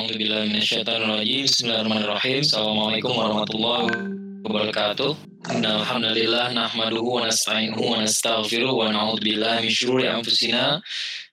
[0.00, 1.44] A'udzubillahiminasyaitonirrajim.
[1.44, 2.40] Bismillahirrahmanirrahim.
[2.40, 3.92] Assalamualaikum warahmatullahi
[4.48, 5.12] wabarakatuh.
[5.60, 10.80] Alhamdulillah nahmaduhu wa nasta'inuhu wa nastaghfiruh wa na'udzu billahi min syururi anfusina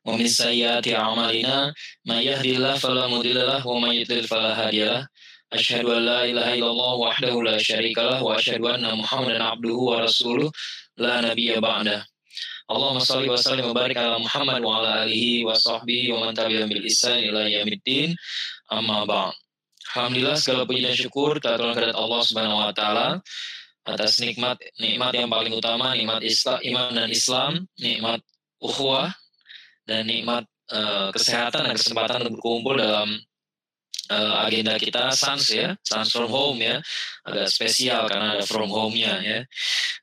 [0.03, 1.71] wa min sayyiati a'malina.
[2.03, 5.07] May yahdihillahu fala mudhillalah wa may yudlil fala hadiyalah.
[5.55, 10.51] Asyhadu an la ilaha illallah wahdahu la syarikalah wa asyhadu anna Muhammadan abduhu wa rasuluh
[10.99, 12.03] la nabiyya ba'dah.
[12.67, 16.35] Allahumma salli wa sallim wa barik ala Muhammad wa ala alihi wa sahbihi wa man
[16.35, 18.11] tabi'ahum bil ihsan ila yaumiddin.
[18.67, 19.35] Amma ba'd.
[19.95, 23.23] Alhamdulillah segala puji dan syukur kehadirat Allah Subhanahu wa taala
[23.87, 28.19] atas nikmat nikmat yang paling utama nikmat Islam iman dan Islam nikmat
[28.59, 29.15] ukhuwah
[29.87, 30.43] dan nikmat
[30.75, 33.15] uh, kesehatan dan kesempatan untuk berkumpul dalam
[34.11, 36.83] uh, agenda kita Sans ya Sans from home ya.
[37.23, 39.39] Agak spesial karena ada from home-nya ya.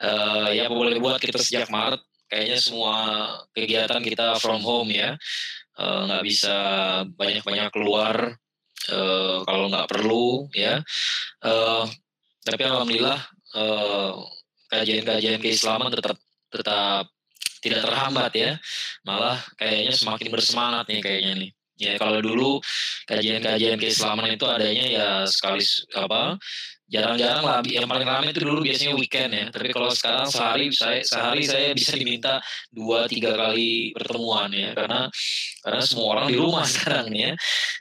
[0.01, 2.01] Uh, ya boleh buat kita sejak Maret
[2.33, 2.97] kayaknya semua
[3.53, 5.17] kegiatan kita from home ya.
[5.77, 6.57] Nggak uh, bisa
[7.05, 8.39] banyak-banyak keluar
[8.91, 10.83] uh, kalau nggak perlu ya.
[11.41, 11.87] Uh,
[12.45, 13.21] tapi alhamdulillah
[14.69, 16.17] kajian-kajian uh, keislaman tetap
[16.53, 17.05] tetap
[17.65, 18.51] tidak terhambat ya.
[19.07, 21.51] Malah kayaknya semakin bersemangat nih kayaknya nih.
[21.75, 22.63] Ya kalau dulu
[23.11, 25.65] kajian-kajian keislaman itu adanya ya sekali
[25.99, 26.39] apa
[26.85, 29.47] jarang-jarang lah yang paling ramai itu dulu biasanya weekend ya.
[29.49, 34.77] Tapi kalau sekarang sehari saya sehari saya bisa diminta dua tiga kali pertemuan ya.
[34.77, 35.09] Karena
[35.65, 37.33] karena semua orang di rumah sekarang ya.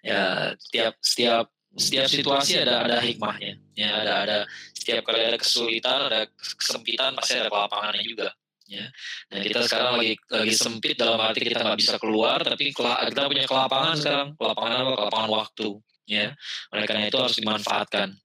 [0.01, 0.23] Ya
[0.55, 3.59] setiap setiap setiap situasi ada ada hikmahnya.
[3.75, 4.37] Ya ada ada
[4.71, 6.21] setiap kali ada kesulitan ada
[6.55, 8.31] kesempitan pasti ada kelapangannya juga.
[8.63, 8.87] Ya.
[9.27, 13.43] Dan kita sekarang lagi lagi sempit dalam arti kita nggak bisa keluar tapi kita punya
[13.43, 14.27] kelapangan sekarang.
[14.39, 14.91] Kelapangan apa?
[14.95, 15.69] Kelapangan waktu.
[16.07, 16.31] Ya.
[16.71, 18.22] Oleh karena itu harus dimanfaatkan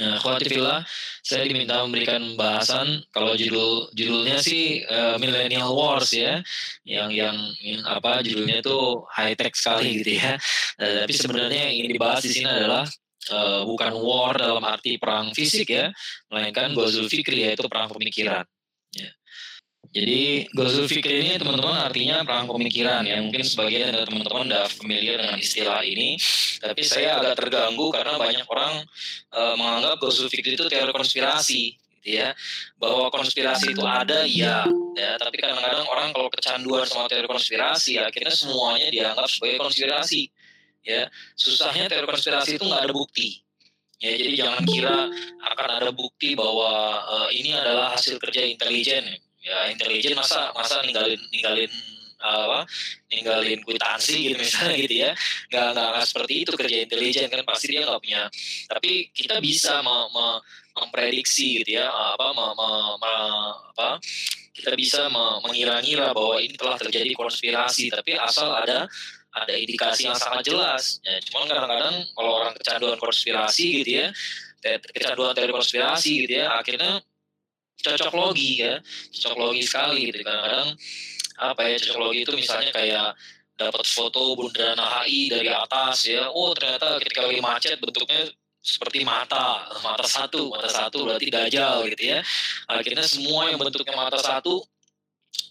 [0.00, 0.80] Nah, khawatirlah
[1.20, 6.40] saya diminta memberikan bahasan kalau judul judulnya sih uh, Millennial Wars ya,
[6.88, 7.36] yang yang,
[7.84, 10.40] apa judulnya itu high tech sekali gitu ya.
[10.80, 12.88] Uh, tapi sebenarnya yang ingin dibahas di sini adalah
[13.28, 15.92] uh, bukan war dalam arti perang fisik ya,
[16.32, 18.48] melainkan Ghazul Fikri yaitu perang pemikiran.
[18.96, 19.10] Ya.
[19.90, 23.18] Jadi Ghazul Fikri ini teman-teman artinya perang pemikiran ya.
[23.18, 26.14] Mungkin sebagian dari teman-teman udah familiar dengan istilah ini.
[26.62, 28.86] Tapi saya agak terganggu karena banyak orang
[29.34, 32.30] uh, menganggap Ghazul Fikri itu teori konspirasi gitu ya.
[32.78, 34.62] Bahwa konspirasi itu ada ya,
[34.94, 35.18] ya.
[35.18, 40.30] Tapi kadang-kadang orang kalau kecanduan sama teori konspirasi akhirnya semuanya dianggap sebagai konspirasi.
[40.86, 43.42] Ya, susahnya teori konspirasi itu nggak ada bukti.
[44.00, 44.98] Ya, jadi jangan kira
[45.44, 49.04] akan ada bukti bahwa uh, ini adalah hasil kerja intelijen
[49.40, 51.72] ya intelijen masa masa ninggalin ninggalin
[52.20, 52.68] apa
[53.08, 55.10] ninggalin kwitansi gitu misalnya gitu ya.
[55.48, 58.22] Nggak nggak seperti itu kerja intelijen kan pasti dia nggak punya.
[58.68, 60.26] Tapi kita bisa me, me,
[60.76, 62.68] memprediksi gitu ya apa me, me,
[63.00, 63.14] me,
[63.72, 63.88] apa
[64.52, 68.84] kita bisa me, mengira-ngira bahwa ini telah terjadi konspirasi tapi asal ada
[69.30, 71.00] ada indikasi yang sangat jelas.
[71.00, 74.06] Ya cuman kadang-kadang kalau orang kecanduan konspirasi gitu ya
[74.60, 77.00] kecanduan teori konspirasi gitu ya akhirnya
[77.80, 78.78] cocok logi ya
[79.12, 80.68] cocok logi sekali gitu kadang-kadang
[81.40, 83.10] apa ya cocok logi itu misalnya kayak
[83.56, 88.28] dapat foto bundaran HI dari atas ya oh ternyata ketika lagi macet bentuknya
[88.60, 92.20] seperti mata mata satu mata satu berarti dajal gitu ya
[92.68, 94.64] akhirnya semua yang bentuknya mata satu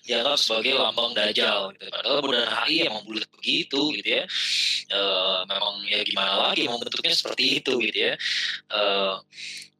[0.10, 1.86] dianggap sebagai lambang dajal gitu.
[1.94, 4.26] Padahal bundaran HI emang bulat begitu gitu ya.
[4.90, 5.02] E,
[5.46, 8.14] memang ya gimana lagi emang bentuknya seperti itu gitu ya.
[8.74, 8.82] E,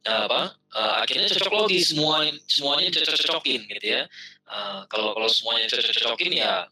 [0.06, 4.02] apa uh, akhirnya cocok logis semua semuanya cocok cocokin gitu ya.
[4.50, 6.66] Uh, kalau semuanya cocok cocokin ya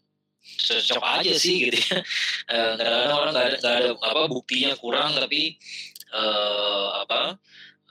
[0.56, 2.00] cocok aja sih gitu ya.
[2.48, 5.60] Uh, kadang-kadang orang nggak ada, gak ada apa buktinya kurang tapi
[6.16, 7.36] uh, apa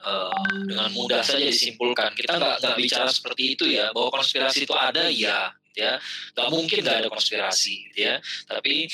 [0.02, 2.18] uh, dengan mudah saja disimpulkan.
[2.18, 6.02] Kita nggak nggak bicara seperti itu ya bahwa konspirasi itu ada ya gitu ya.
[6.34, 8.18] Nggak mungkin nggak ada konspirasi gitu ya.
[8.50, 8.90] Tapi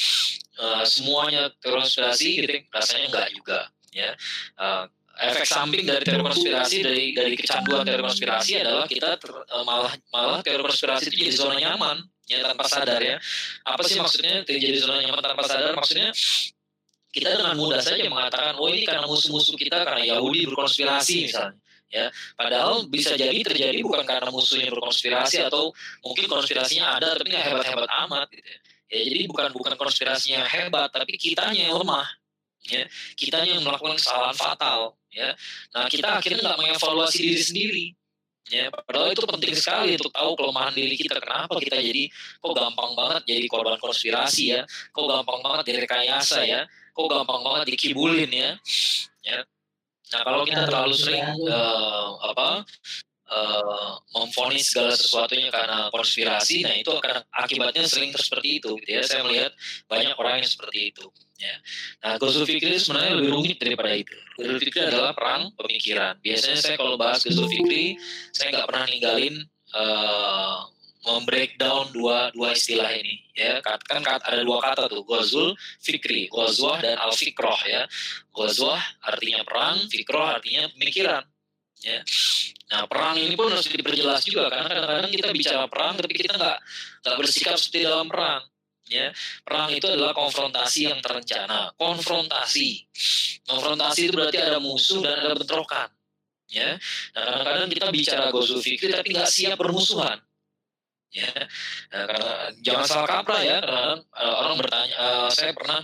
[0.59, 3.59] uh, semuanya konspirasi gitu rasanya nggak juga
[3.95, 4.11] ya.
[4.59, 4.83] Uh,
[5.13, 9.93] efek samping dari teori konspirasi dari dari kecanduan teori konspirasi adalah kita ter, eh, malah
[10.09, 13.17] malah teori konspirasi itu jadi zona nyaman ya tanpa sadar ya.
[13.61, 15.77] Apa sih maksudnya jadi zona nyaman tanpa sadar?
[15.77, 16.09] Maksudnya
[17.13, 21.61] kita dengan mudah saja mengatakan oh ini karena musuh-musuh kita karena Yahudi berkonspirasi misalnya
[21.93, 22.09] ya.
[22.33, 25.69] Padahal bisa jadi terjadi bukan karena musuhnya berkonspirasi atau
[26.01, 28.59] mungkin konspirasinya ada tapi nggak hebat-hebat amat gitu ya.
[28.89, 32.09] ya jadi bukan bukan konspirasinya hebat tapi kitanya yang lemah
[32.65, 32.89] ya.
[33.13, 35.29] Kita yang melakukan kesalahan fatal ya.
[35.73, 37.85] Nah kita akhirnya nggak mengevaluasi diri sendiri.
[38.51, 41.15] Ya padahal itu penting sekali untuk tahu kelemahan diri kita.
[41.23, 42.11] Kenapa kita jadi
[42.43, 44.61] kok gampang banget jadi korban konspirasi ya?
[44.91, 46.67] Kok gampang banget direkayasa ya?
[46.91, 48.51] Kok gampang banget dikibulin ya?
[49.23, 49.39] Ya.
[50.11, 52.67] Nah kalau kita terlalu sering uh, apa
[53.29, 58.75] uh, memfonis segala sesuatunya karena konspirasi, nah itu akan akibatnya sering seperti itu.
[58.83, 59.03] Gitu ya.
[59.03, 59.51] Saya melihat
[59.87, 61.05] banyak orang yang seperti itu.
[61.39, 61.55] Ya.
[62.05, 64.15] Nah, Ghazul Fikri sebenarnya lebih rumit daripada itu.
[64.39, 66.19] Ghazul Fikri adalah perang pemikiran.
[66.23, 67.99] Biasanya saya kalau bahas Ghazul Fikri,
[68.31, 69.35] saya nggak pernah ninggalin
[69.75, 70.71] uh,
[71.03, 73.75] membreakdown dua dua istilah ini ya kan
[74.07, 75.51] ada dua kata tuh Ghazul
[75.83, 77.83] Fikri Ghazwah dan Al Fikroh ya
[78.31, 81.27] Ghazwah artinya perang Fikroh artinya pemikiran
[81.83, 81.99] ya.
[82.73, 86.57] Nah perang ini pun harus diperjelas juga karena kadang-kadang kita bicara perang tapi kita nggak
[87.03, 88.41] nggak bersikap seperti dalam perang
[88.87, 89.11] ya.
[89.43, 92.87] Perang itu adalah konfrontasi yang terencana konfrontasi.
[93.43, 95.91] Konfrontasi itu berarti ada musuh dan ada bentrokan
[96.47, 96.79] ya.
[97.13, 100.17] Nah kadang-kadang kita bicara Fikri tapi nggak siap bermusuhan
[101.13, 101.29] ya
[101.93, 102.31] nah, karena
[102.65, 105.79] jangan salah kaprah ya karena orang bertanya uh, saya pernah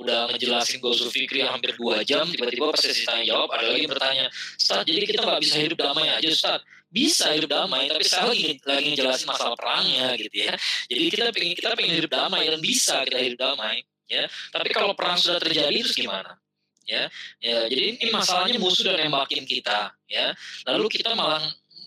[0.00, 4.32] udah ngejelasin Gozul Fikri hampir dua jam tiba-tiba pas sesi tanya jawab ada lagi bertanya
[4.56, 8.60] Ustaz jadi kita nggak bisa hidup damai aja Ustaz bisa hidup damai tapi saya lagi
[8.64, 10.52] lagi ngejelasin masalah perangnya gitu ya.
[10.92, 13.80] Jadi kita pengen kita pengen hidup damai dan bisa kita hidup damai
[14.12, 14.28] ya.
[14.52, 16.36] Tapi kalau perang sudah terjadi terus gimana?
[16.84, 17.08] Ya
[17.40, 20.36] ya jadi ini masalahnya musuh dan nembakin kita ya.
[20.68, 21.40] Lalu kita malah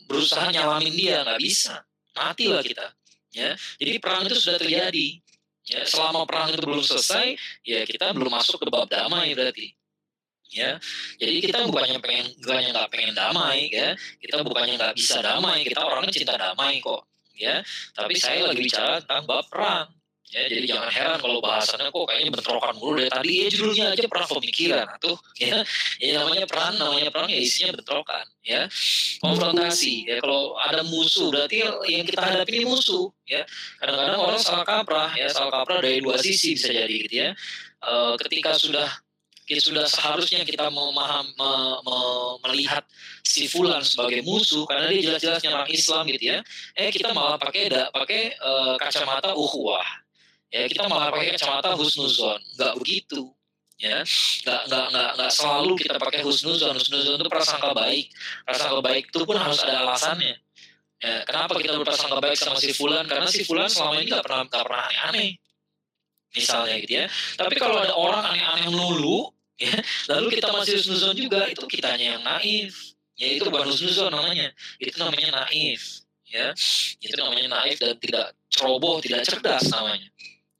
[0.10, 2.88] berusaha nyalamin dia nggak bisa matilah kita
[3.36, 3.54] ya.
[3.80, 5.08] Jadi perang itu sudah terjadi
[5.68, 5.82] ya.
[5.84, 7.36] Selama perang itu belum selesai
[7.68, 9.72] ya kita belum masuk ke bab damai berarti
[10.52, 10.80] ya.
[11.20, 13.96] Jadi kita bukannya pengen bukannya nggak pengen damai ya.
[14.20, 17.64] Kita bukannya nggak bisa damai kita orangnya cinta damai kok ya.
[17.96, 19.95] Tapi saya lagi bicara tentang bab perang
[20.34, 22.98] Ya, jadi jangan heran kalau bahasannya kok kayaknya bentrokan mulu.
[22.98, 25.62] Dari tadi ya judulnya aja perang pemikiran tuh ya,
[26.02, 28.66] ya namanya perang namanya perang ya isinya bentrokan ya.
[29.22, 30.18] Konfrontasi ya.
[30.26, 33.46] Kalau ada musuh berarti yang kita hadapi ini musuh ya.
[33.78, 35.30] Kadang-kadang orang salah kaprah ya.
[35.30, 37.30] Salah kaprah dari dua sisi bisa jadi gitu ya.
[37.86, 37.94] E,
[38.26, 38.90] ketika sudah
[39.46, 41.52] kita sudah seharusnya kita memaham me,
[41.86, 41.98] me,
[42.50, 42.82] melihat
[43.22, 46.38] si fulan sebagai musuh karena dia jelas-jelas nyerang Islam gitu ya.
[46.74, 49.86] Eh kita malah pakai pakai uh, kacamata uhuwah
[50.54, 52.40] ya kita malah pakai kacamata husnuzon.
[52.58, 53.32] Nggak begitu
[53.80, 54.04] ya.
[54.46, 56.74] Nggak nggak nggak nggak selalu kita pakai husnuzon.
[56.78, 58.12] Husnuzon itu prasangka baik.
[58.46, 60.36] Prasangka baik itu pun harus ada alasannya.
[61.04, 63.06] Ya kenapa kita berprasangka baik sama si fulan?
[63.06, 65.30] Karena si fulan selama ini nggak pernah nggak pernah aneh-aneh.
[66.36, 67.06] Misalnya gitu ya.
[67.36, 69.72] Tapi kalau ada orang aneh-aneh melulu ya
[70.12, 72.96] lalu kita masih husnuzon juga itu kitanya yang naif.
[73.16, 74.52] Ya itu bukan husnuzon namanya.
[74.80, 76.56] Itu namanya naif ya.
[77.00, 80.08] Itu namanya naif dan tidak ceroboh tidak cerdas namanya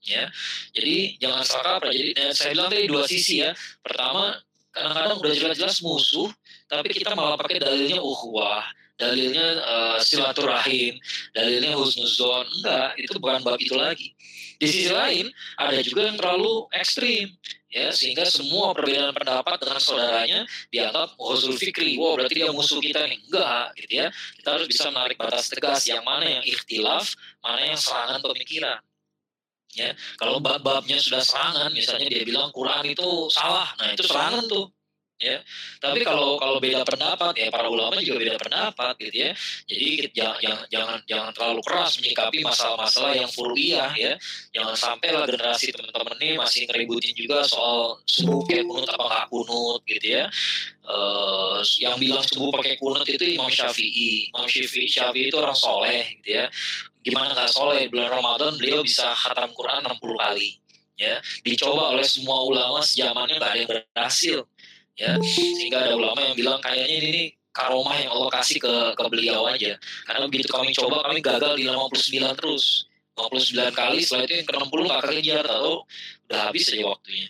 [0.06, 0.30] ya.
[0.72, 1.92] Jadi jangan salah kaprah.
[1.92, 3.52] Jadi eh, saya bilang tadi dua sisi ya.
[3.82, 4.38] Pertama
[4.76, 6.28] kadang-kadang udah jelas-jelas musuh
[6.68, 8.66] tapi kita malah pakai dalilnya uhwah
[8.96, 10.96] dalilnya uh, silaturahim
[11.36, 12.48] dalilnya husnuzon.
[12.60, 14.16] Enggak itu bukan bab itu lagi.
[14.56, 15.28] Di sisi lain
[15.60, 17.28] ada juga yang terlalu ekstrim
[17.68, 17.92] ya.
[17.92, 20.40] Sehingga semua perbedaan pendapat dengan saudaranya
[20.72, 23.20] dianggap huzul fikri wow berarti dia musuh kita nih.
[23.28, 24.08] Enggak gitu ya.
[24.40, 28.80] Kita harus bisa menarik batas tegas yang mana yang ikhtilaf mana yang serangan pemikiran
[29.76, 34.72] ya kalau bab-babnya sudah serangan misalnya dia bilang Quran itu salah nah itu serangan tuh.
[35.16, 35.40] Ya
[35.80, 39.32] tapi kalau kalau beda pendapat ya para ulama juga beda pendapat gitu ya.
[39.64, 44.20] Jadi jangan jangan jangan, terlalu keras menyikapi masalah-masalah yang furu'iyah ya.
[44.52, 49.28] Jangan sampai lah generasi teman-teman ini masih ngeributin juga soal subuh kayak kunut apa nggak
[49.32, 50.28] kunut gitu ya.
[50.84, 54.36] Uh, yang bilang subuh pakai kunut itu Imam Syafi'i.
[54.36, 56.52] Imam Syafi'i Syafi'i itu orang soleh gitu ya
[57.06, 57.86] gimana nggak soleh?
[57.94, 60.58] Bulan Ramadan beliau bisa khatam Quran 60 kali
[60.98, 61.22] ya.
[61.46, 64.38] Dicoba oleh semua ulama sejamannya nggak ada yang berhasil
[64.98, 65.14] ya.
[65.22, 69.78] Sehingga ada ulama yang bilang kayaknya ini karomah yang Allah kasih ke ke beliau aja.
[70.10, 72.90] Karena begitu kami coba kami gagal di 59 terus.
[73.16, 75.88] 59 kali setelah itu yang ke 60 nggak kejar atau
[76.28, 77.30] udah habis aja waktunya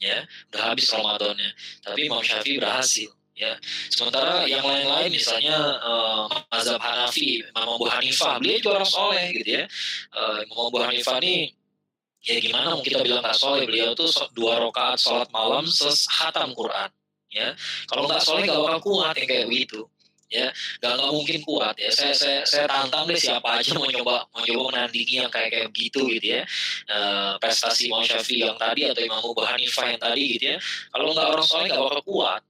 [0.00, 0.24] ya.
[0.52, 1.50] Udah habis Ramadannya.
[1.84, 3.52] Tapi Imam Syafi'i berhasil ya
[3.92, 9.50] sementara yang lain-lain misalnya uh, mazhab Hanafi Imam Abu Hanifah beliau juga orang soleh gitu
[9.60, 9.64] ya.
[10.16, 11.52] Uh, Imam Abu Hanifah ini
[12.24, 13.68] ya gimana mau kita bilang nggak soleh?
[13.68, 15.68] Beliau tuh dua rakaat sholat malam
[16.16, 16.90] hatam Quran
[17.28, 17.52] ya.
[17.92, 19.84] Kalau nggak soleh nggak bakal kuat yang kayak begitu
[20.26, 20.50] ya
[20.82, 21.90] nggak nggak mungkin kuat ya.
[21.94, 25.68] Saya saya saya tantang deh siapa aja mau coba mau coba menandingi yang kayak kayak
[25.70, 26.42] begitu gitu ya.
[26.90, 26.98] E,
[27.38, 30.58] prestasi Imam Syafi'i yang tadi atau Imam Abu Hanifah yang tadi gitu ya.
[30.90, 32.42] Kalau nggak orang soleh nggak bakal kuat.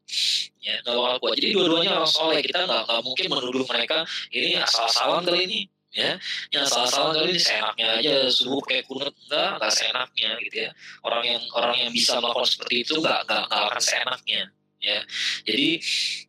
[0.65, 1.33] Ya nggak bakal kuat.
[1.37, 2.41] Jadi dua-duanya orang soleh.
[2.41, 3.99] Kita nggak nggak mungkin menuduh mereka
[4.33, 5.61] ini asal-asalan kali ini.
[5.97, 6.21] Ya
[6.53, 8.15] yang asal-asalan kali ini seenaknya aja.
[8.33, 10.71] Subuh kayak kunut enggak enggak seenaknya gitu ya.
[11.05, 14.43] Orang yang orang yang bisa melakukan seperti itu enggak enggak, enggak akan seenaknya
[14.87, 15.01] ya.
[15.43, 15.69] Jadi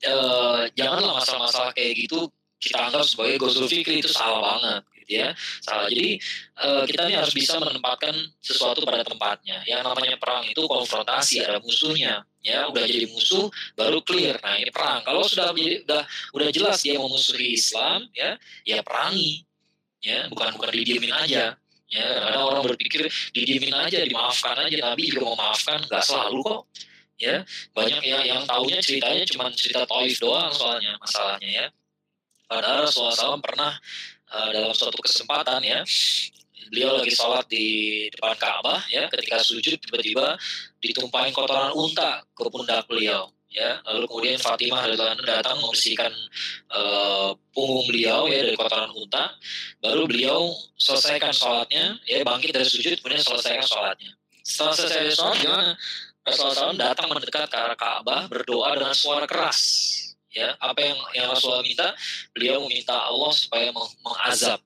[0.02, 5.30] eh, janganlah masalah-masalah kayak gitu kita anggap sebagai Ghazul Fikri itu salah banget gitu ya.
[5.62, 5.88] Salah.
[5.88, 6.20] Jadi
[6.60, 9.62] uh, kita ini harus bisa menempatkan sesuatu pada tempatnya.
[9.64, 12.68] Yang namanya perang itu konfrontasi ada musuhnya ya.
[12.68, 13.48] Udah jadi musuh
[13.78, 14.42] baru clear.
[14.42, 15.06] Nah ini perang.
[15.06, 16.04] Kalau sudah udah
[16.36, 18.36] udah jelas dia memusuhi Islam ya
[18.66, 19.46] ya perangi
[20.02, 20.28] ya.
[20.34, 21.54] Bukan bukan didiemin aja
[21.88, 22.08] ya.
[22.34, 24.76] Ada orang berpikir didiemin aja dimaafkan aja.
[24.82, 26.62] Nabi juga mau maafkan nggak selalu kok
[27.18, 27.42] ya
[27.74, 31.68] banyak yang yang tahunya ceritanya cuma cerita Taif doang soalnya masalahnya ya.
[32.48, 33.74] Padahal Rasulullah pernah
[34.32, 35.84] uh, dalam suatu kesempatan ya
[36.68, 40.36] beliau lagi sholat di depan Ka'bah ya ketika sujud tiba-tiba
[40.84, 43.80] ditumpahin kotoran unta ke pundak beliau ya.
[43.88, 46.12] Lalu kemudian Fatimah radhiyallahu datang membersihkan
[46.72, 49.34] uh, punggung beliau ya dari kotoran unta.
[49.80, 54.12] Baru beliau selesaikan sholatnya ya bangkit dari sujud kemudian selesaikan sholatnya.
[54.44, 55.72] Setelah selesai sholat gimana
[56.28, 59.60] Rasulullah SAW datang mendekat ke arah Ka'bah berdoa dengan suara keras.
[60.28, 61.96] Ya apa yang yang Rasulullah minta?
[62.36, 63.72] Beliau meminta Allah supaya
[64.04, 64.60] mengazab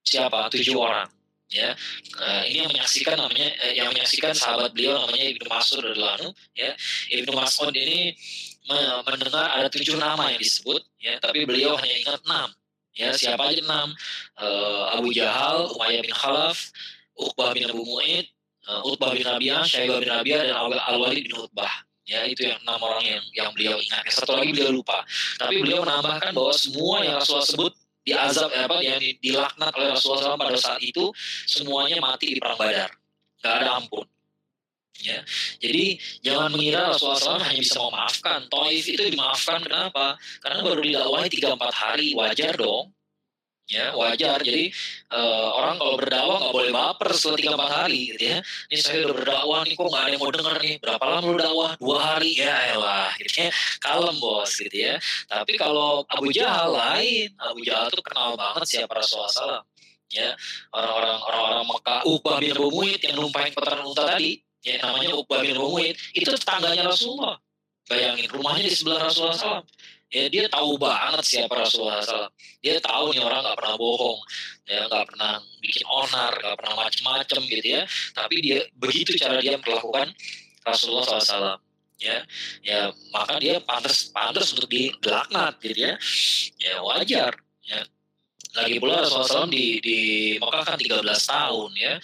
[0.00, 0.48] siapa?
[0.48, 1.12] Tujuh orang.
[1.46, 1.76] Ya
[2.18, 6.74] uh, ini yang menyaksikan namanya uh, yang menyaksikan sahabat beliau namanya Ibnu Mas'ud radhiyallahu ya
[7.14, 8.18] Ibnu Mas'ud ini
[9.06, 10.82] mendengar ada tujuh nama yang disebut.
[10.98, 12.50] Ya tapi beliau hanya ingat enam.
[12.96, 13.94] Ya siapa aja enam?
[14.34, 16.72] Uh, Abu Jahal Umayyah bin Khalaf
[17.14, 18.26] Uqbah bin Abu Mu'id
[18.68, 22.78] uh, Utbah bin Rabi'ah Syaibah bin Rabi'ah dan Al-Walid bin Utbah ya itu yang enam
[22.78, 24.06] orang yang yang beliau ingat.
[24.14, 25.02] Satu lagi beliau lupa.
[25.36, 27.72] Tapi beliau menambahkan bahwa semua yang Rasulullah sebut
[28.06, 31.10] diazab eh, apa yang dilaknat oleh Rasulullah SAW pada saat itu
[31.50, 32.94] semuanya mati di perang Badar.
[33.42, 34.06] Nggak ada ampun.
[34.96, 35.20] Ya
[35.60, 38.40] jadi jangan mengira Rasulullah SAW hanya bisa memaafkan.
[38.48, 40.14] Taif itu dimaafkan kenapa?
[40.40, 42.14] Karena baru didakwahi tiga empat hari.
[42.14, 42.95] Wajar dong
[43.66, 44.38] ya wajar.
[44.46, 44.70] jadi
[45.10, 48.38] uh, orang kalau berdakwah nggak boleh baper setelah tiga empat hari gitu ya.
[48.70, 50.74] Ini saya udah berdakwah nih kok nggak ada yang mau denger nih?
[50.78, 51.70] Berapa lama lu dakwah?
[51.82, 52.30] Dua hari?
[52.38, 53.50] Ya elah gitu ya
[53.82, 54.94] kalem bos gitu ya.
[55.26, 59.62] Tapi kalau Abu Jahal lain Abu Jahal tuh kenal banget siapa Rasulullah SAW
[60.14, 60.30] ya.
[60.70, 65.42] Orang-orang orang-orang Mekah Uqbah bin Abu Mu'id yang numpahin kotoran unta tadi ya namanya Uqbah
[65.42, 67.38] bin Abu Mu'id itu tetangganya Rasulullah.
[67.86, 69.62] Bayangin rumahnya di sebelah Rasulullah SAW
[70.10, 72.30] ya dia tahu banget siapa Rasulullah SAW.
[72.62, 74.20] Dia tahu nih orang nggak pernah bohong,
[74.66, 75.32] ya nggak pernah
[75.62, 77.82] bikin onar, nggak pernah macem-macem gitu ya.
[78.14, 80.14] Tapi dia begitu cara dia memperlakukan
[80.62, 81.58] Rasulullah SAW
[81.98, 82.22] ya.
[82.62, 85.94] Ya maka dia pantas pantas untuk dilaknat gitu ya.
[86.62, 87.32] Ya wajar
[87.66, 87.82] ya.
[88.56, 89.98] Lagi pula Rasulullah SAW di, di
[90.40, 91.94] Mekah kan 13 tahun ya.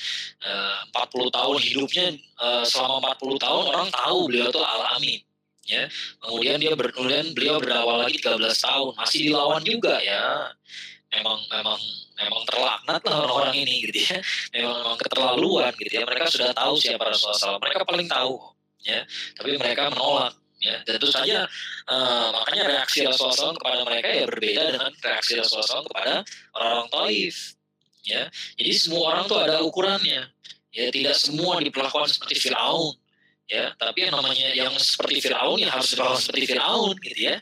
[0.45, 5.23] Eh, empat 40 tahun hidupnya eh, selama 40 tahun orang tahu beliau tuh al-amin
[5.63, 5.87] ya
[6.19, 6.91] kemudian dia ber,
[7.35, 10.51] beliau berawal lagi 13 tahun masih dilawan juga ya.
[11.13, 11.79] Memang memang
[12.17, 14.19] memang terlaknat lah orang-orang ini gitu ya.
[14.57, 16.05] Memang, memang keterlaluan gitu ya.
[16.09, 18.41] Mereka sudah tahu siapa Rasulullah SAW mereka paling tahu
[18.83, 19.05] ya.
[19.37, 20.81] Tapi mereka menolak ya.
[20.87, 21.45] Tentu saja
[21.91, 26.15] uh, makanya reaksi Rasulullah SAW kepada mereka ya berbeda dengan reaksi Rasulullah SAW kepada
[26.57, 27.37] orang-orang Taif
[28.07, 28.23] ya.
[28.57, 30.33] Jadi semua orang tuh ada ukurannya
[30.73, 30.85] ya.
[30.89, 33.02] Tidak semua diperlakukan seperti Firaun
[33.53, 33.65] ya.
[33.77, 37.37] Tapi yang namanya yang seperti Fir'aun ya harus dilakukan seperti Fir'aun gitu ya.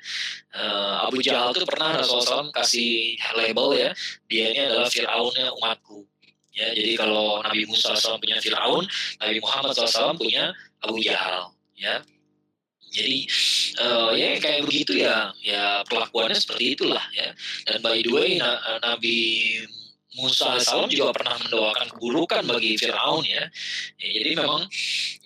[0.50, 3.90] Uh, Abu Jahal itu pernah Rasulullah SAW kasih label ya.
[4.26, 6.02] Dia ini adalah Fir'aunnya umatku.
[6.50, 8.82] Ya jadi kalau Nabi Musa SAW punya Fir'aun
[9.22, 10.50] Nabi Muhammad SAW punya
[10.82, 12.02] Abu Jahal ya.
[12.90, 13.22] Jadi
[13.78, 15.30] uh, ya kayak begitu ya.
[15.38, 17.30] Ya perlakuannya seperti itulah ya.
[17.70, 18.42] Dan by the way
[18.82, 19.18] Nabi
[20.18, 23.46] Musa alaihissalam juga pernah mendoakan keburukan bagi Firaun ya.
[23.94, 24.08] ya.
[24.10, 24.66] Jadi memang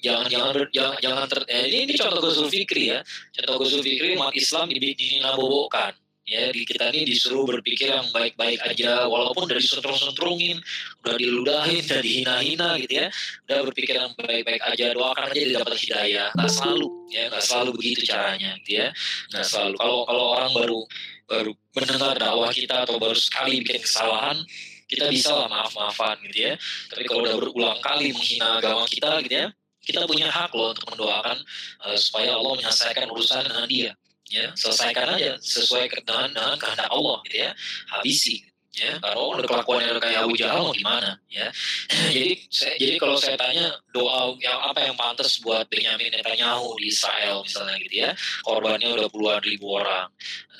[0.04, 3.00] jangan jangan jangan, jangan ter, ya, ini, ini contoh Ghazul Fikri ya.
[3.32, 5.96] Contoh Ghazul Fikri umat Islam di dininabobokan.
[6.24, 10.56] Ya, kita ini disuruh berpikir yang baik-baik aja, walaupun udah disentrung-sentrungin,
[11.04, 13.12] udah diludahin, udah dihina-hina gitu ya,
[13.44, 16.32] udah berpikir yang baik-baik aja, doakan aja dapat hidayah.
[16.32, 18.88] Nggak selalu, ya, nggak selalu begitu caranya, gitu ya.
[19.36, 19.74] Nggak selalu.
[19.76, 20.80] Kalau kalau orang baru
[21.28, 24.40] baru mendengar dakwah kita atau baru sekali bikin kesalahan,
[24.88, 26.54] kita bisa lah maaf-maafan gitu ya.
[26.92, 29.46] Tapi kalau udah berulang kali menghina agama kita gitu ya,
[29.84, 31.38] kita punya hak loh untuk mendoakan
[31.84, 33.92] uh, supaya Allah menyelesaikan urusan dengan dia.
[34.32, 37.50] Ya, selesaikan aja sesuai dengan, dengan kehendak Allah gitu ya.
[37.92, 41.46] Habisi ya kalau udah kelakuannya kayak Abu Jahal mau gimana ya?
[42.14, 46.90] Jadi saya, jadi kalau saya tanya doa yang apa yang pantas buat Benyamin Netanyahu di
[46.90, 48.10] Israel misalnya gitu ya
[48.42, 50.10] korbannya udah puluhan ribu orang.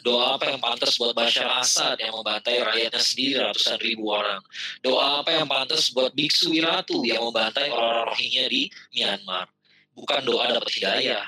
[0.05, 4.45] Doa apa yang pantas buat Bashar Assad yang membantai rakyatnya sendiri ratusan ribu orang?
[4.85, 9.49] Doa apa yang pantas buat Biksu Wiratu yang membantai orang-orang Rohingya di Myanmar?
[9.97, 11.25] Bukan doa dapat hidayah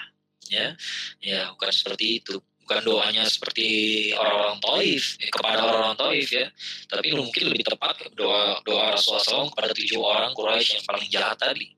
[0.52, 0.76] ya?
[1.25, 6.46] Ya bukan seperti itu bukan doanya seperti orang-orang Taif ya, kepada orang-orang Taif ya.
[6.90, 11.38] Tapi mungkin lebih tepat doa doa Rasulullah SAW kepada tujuh orang Quraisy yang paling jahat
[11.38, 11.70] tadi.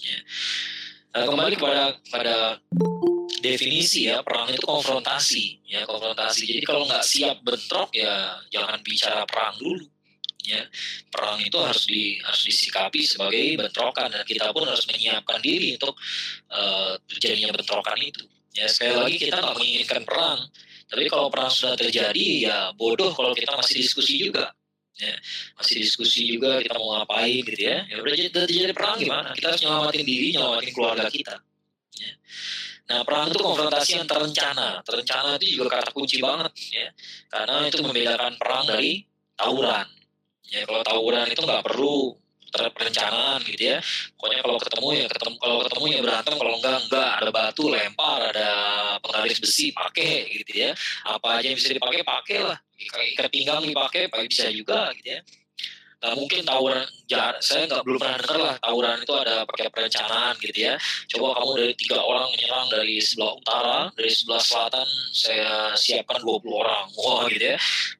[0.00, 0.18] Ya.
[1.12, 2.36] nah, kembali kepada pada
[3.42, 6.46] definisi ya perang itu konfrontasi ya konfrontasi.
[6.46, 9.82] Jadi kalau nggak siap bentrok ya jangan bicara perang dulu
[10.46, 10.62] ya.
[11.10, 15.98] Perang itu harus di harus disikapi sebagai bentrokan dan kita pun harus menyiapkan diri untuk
[16.54, 18.22] uh, terjadinya bentrokan itu
[18.54, 20.40] ya sekali lagi kita nggak menginginkan perang.
[20.90, 24.50] Tapi kalau perang sudah terjadi ya bodoh kalau kita masih diskusi juga.
[24.98, 25.14] Ya
[25.56, 27.86] masih diskusi juga kita mau ngapain gitu ya.
[27.86, 29.30] Ya udah jadi terjadi perang gimana?
[29.32, 31.36] Kita harus nyelamatin diri nyelamatin keluarga kita.
[31.96, 32.12] Ya.
[32.90, 34.82] Nah, perang itu konfrontasi yang terencana.
[34.82, 36.90] Terencana itu juga kata kunci banget ya.
[37.30, 39.06] Karena itu membedakan perang dari
[39.38, 39.86] tawuran.
[40.50, 42.18] Ya kalau tawuran itu nggak perlu
[42.50, 43.78] perencanaan gitu ya.
[44.18, 47.10] Pokoknya kalau ketemu ya ketemu kalau ketemu ya berantem kalau enggak enggak.
[47.20, 48.50] Ada batu lempar ada
[49.00, 50.70] penggaris besi pakai gitu ya.
[51.06, 55.20] Apa aja yang bisa dipakai pakai lah ikat pinggang dipakai bisa juga gitu ya.
[56.00, 60.32] Nggak mungkin tawuran jar saya nggak belum pernah dengar lah tawuran itu ada pakai perencanaan
[60.40, 60.74] gitu ya.
[61.12, 66.40] Coba kamu dari tiga orang menyerang dari sebelah utara dari sebelah selatan saya siapkan 20
[66.56, 66.88] orang.
[66.96, 67.56] Wah gitu ya.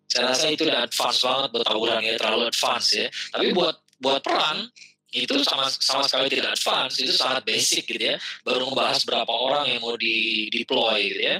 [0.09, 3.07] Saya rasa itu udah advance banget buat tawuran ya terlalu advance ya.
[3.37, 4.66] Tapi buat buat perang
[5.11, 8.16] itu sama sama sekali tidak advance itu sangat basic gitu ya.
[8.47, 11.37] Baru membahas berapa orang yang mau di deploy gitu ya.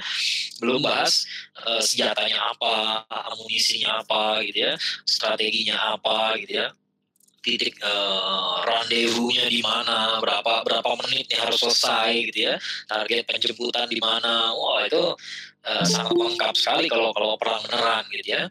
[0.59, 1.23] Belum bahas
[1.63, 4.73] uh, senjatanya apa amunisinya apa gitu ya
[5.07, 6.67] strateginya apa gitu ya.
[7.41, 12.55] Titik uh, rendezvous-nya di mana berapa berapa menit nih harus selesai gitu ya.
[12.85, 14.51] Target penjemputan di mana.
[14.51, 15.15] Wah itu
[15.63, 18.43] uh, sangat lengkap sekali kalau kalau perang beneran gitu ya.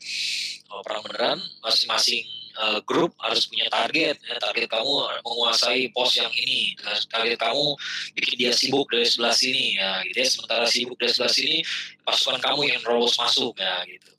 [0.64, 4.92] Kalau perang beneran masing-masing uh, grup harus punya target ya, target kamu
[5.24, 6.76] menguasai pos yang ini.
[7.08, 7.66] Target kamu
[8.14, 9.80] bikin dia sibuk dari sebelah sini.
[9.80, 10.28] Ya gitu ya.
[10.28, 11.56] Sementara sibuk dari sebelah sini
[12.04, 13.56] pasukan kamu yang terus masuk.
[13.56, 14.10] Ya gitu.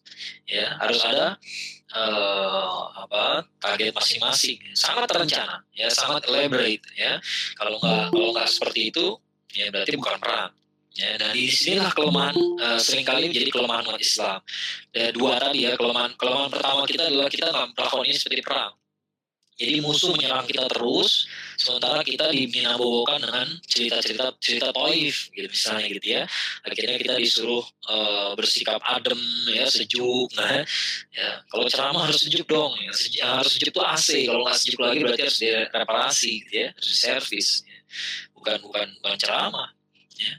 [0.50, 1.38] Ya harus ada
[1.94, 4.58] uh, apa target masing-masing.
[4.74, 5.62] Sangat terencana.
[5.78, 6.84] Ya sangat elaborate.
[6.98, 7.22] Ya
[7.56, 9.06] kalau nggak kalau nggak seperti itu
[9.52, 10.52] ya berarti bukan perang
[10.92, 14.44] Ya, dan di sinilah kelemahan uh, sering kali menjadi kelemahan umat Islam.
[14.92, 18.76] Ya, dua tadi ya kelemahan kelemahan pertama kita adalah kita melakukan ini seperti perang.
[19.62, 26.08] Jadi musuh menyerang kita terus, sementara kita diminabobokan dengan cerita-cerita cerita toif, gitu misalnya gitu
[26.18, 26.24] ya.
[26.66, 29.22] Akhirnya kita disuruh uh, bersikap adem,
[29.54, 30.34] ya sejuk.
[30.34, 30.66] Nah,
[31.14, 34.08] ya kalau ceramah harus sejuk dong, ya, sejuk, harus sejuk itu AC.
[34.26, 37.48] Kalau nggak sejuk lagi berarti harus direparasi, gitu ya, harus diservis.
[37.62, 37.80] Ya.
[38.34, 39.70] Bukan bukan bukan ceramah.
[40.22, 40.34] Ya.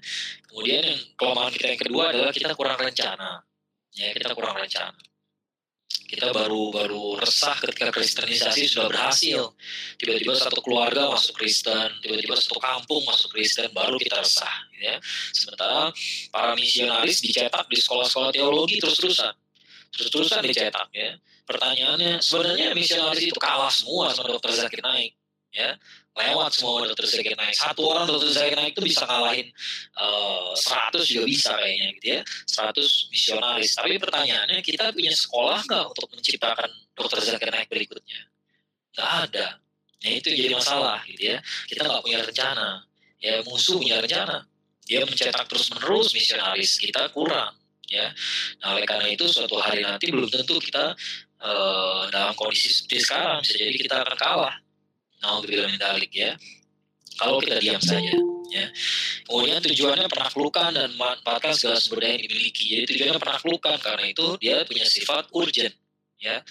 [0.47, 3.42] Kemudian yang kelemahan kita yang kedua adalah kita kurang rencana.
[3.92, 5.01] Ya, kita kurang rencana.
[6.12, 9.57] Kita baru baru resah ketika kristenisasi sudah berhasil.
[9.97, 14.68] Tiba-tiba satu keluarga masuk Kristen, tiba-tiba satu kampung masuk Kristen, baru kita resah.
[14.77, 15.01] Ya.
[15.33, 15.88] Sementara
[16.29, 19.33] para misionaris dicetak di sekolah-sekolah teologi terus-terusan.
[19.92, 20.88] Terus-terusan dicetak.
[20.92, 21.16] Ya.
[21.49, 25.16] Pertanyaannya, sebenarnya misionaris itu kalah semua sama dokter Zakir Naik.
[25.53, 25.77] Ya
[26.12, 27.57] lewat semua dokter Zakir naik.
[27.57, 29.48] Satu orang dokter Zakir naik itu bisa kalahin
[29.96, 32.20] uh, eh, 100 juga bisa kayaknya gitu ya.
[32.68, 38.20] 100 misionaris tapi pertanyaannya kita punya sekolah nggak untuk menciptakan dokter Zakir naik berikutnya?
[38.92, 39.46] Nggak ada.
[40.03, 41.38] Nah itu jadi masalah gitu ya.
[41.64, 42.68] Kita nggak punya rencana.
[43.22, 44.44] Ya musuh punya rencana.
[44.85, 47.57] Dia mencetak terus menerus misionaris kita kurang
[47.88, 48.12] ya.
[48.61, 50.92] Nah oleh karena itu suatu hari nanti belum tentu kita
[51.40, 54.57] uh, dalam kondisi seperti sekarang bisa jadi kita akan kalah
[55.23, 56.35] Naudzubillah min dalik ya.
[57.17, 58.13] Kalau kita diam saja
[58.53, 58.67] ya.
[59.25, 62.65] Kemudian tujuannya penaklukan dan memanfaatkan segala sumber daya yang dimiliki.
[62.77, 65.75] Jadi tujuannya penaklukan karena itu dia punya sifat urgent
[66.21, 66.43] ya.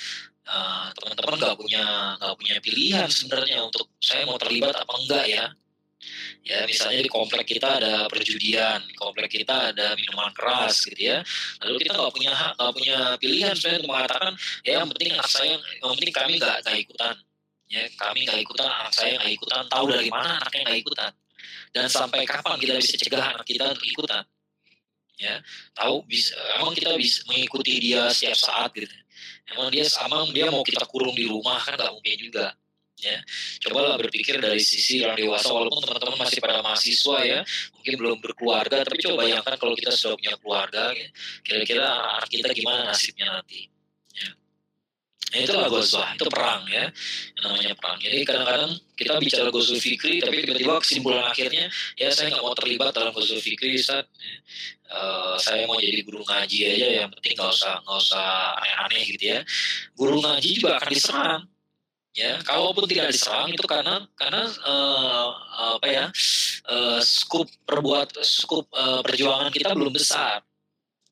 [0.41, 1.83] Uh, teman-teman nggak punya
[2.17, 5.45] nggak punya pilihan sebenarnya untuk saya mau terlibat apa enggak ya
[6.41, 11.21] ya misalnya di komplek kita ada perjudian di komplek kita ada minuman keras gitu ya
[11.61, 14.33] lalu kita nggak punya hak nggak punya pilihan sebenarnya untuk mengatakan
[14.65, 17.15] ya yang penting saya yang penting kami nggak nggak ikutan
[17.71, 21.11] ya kami nggak ikutan anak saya nggak ikutan tahu dari mana anaknya nggak ikutan.
[21.71, 24.27] Dan sampai kapan kita bisa cegah anak kita untuk ikutan?
[25.15, 25.39] Ya
[25.71, 28.91] tahu bisa emang kita bisa mengikuti dia setiap saat gitu.
[29.55, 32.51] Emang dia sama dia mau kita kurung di rumah kan nggak mungkin juga.
[32.99, 33.17] Ya
[33.65, 37.39] cobalah berpikir dari sisi orang dewasa walaupun teman-teman masih pada mahasiswa ya
[37.73, 41.09] mungkin belum berkeluarga tapi coba bayangkan kalau kita sudah punya keluarga ya,
[41.41, 41.87] kira-kira
[42.21, 43.70] anak kita gimana nasibnya nanti
[45.31, 46.91] Nah, itulah goswah, itu perang ya,
[47.39, 47.95] yang namanya perang.
[48.03, 52.91] Jadi kadang-kadang kita bicara gosul fikri, tapi tiba-tiba kesimpulan akhirnya, ya saya nggak mau terlibat
[52.91, 54.03] dalam gosul fikri, ya.
[54.91, 58.27] uh, saya mau jadi guru ngaji aja, yang penting nggak usah nggak usah
[58.59, 59.39] aneh-aneh gitu ya.
[59.95, 61.43] Guru ngaji juga akan diserang,
[62.11, 65.27] ya kalaupun tidak diserang itu karena karena uh,
[65.79, 66.05] apa ya
[66.67, 70.43] uh, skup perbuat skup uh, perjuangan kita belum besar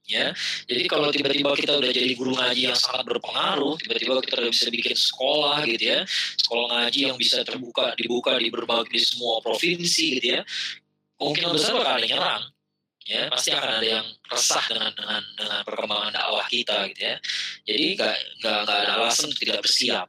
[0.09, 0.33] ya.
[0.65, 4.67] Jadi kalau tiba-tiba kita udah jadi guru ngaji yang sangat berpengaruh, tiba-tiba kita udah bisa
[4.73, 5.99] bikin sekolah gitu ya,
[6.41, 10.41] sekolah ngaji yang bisa terbuka, dibuka di berbagai di semua provinsi gitu ya,
[11.21, 12.43] kemungkinan besar bakal ada nyerang
[13.05, 13.21] ya.
[13.29, 17.15] Pasti akan ada yang resah dengan dengan dengan perkembangan dakwah kita gitu ya.
[17.69, 20.07] Jadi nggak nggak nggak ada alasan untuk tidak bersiap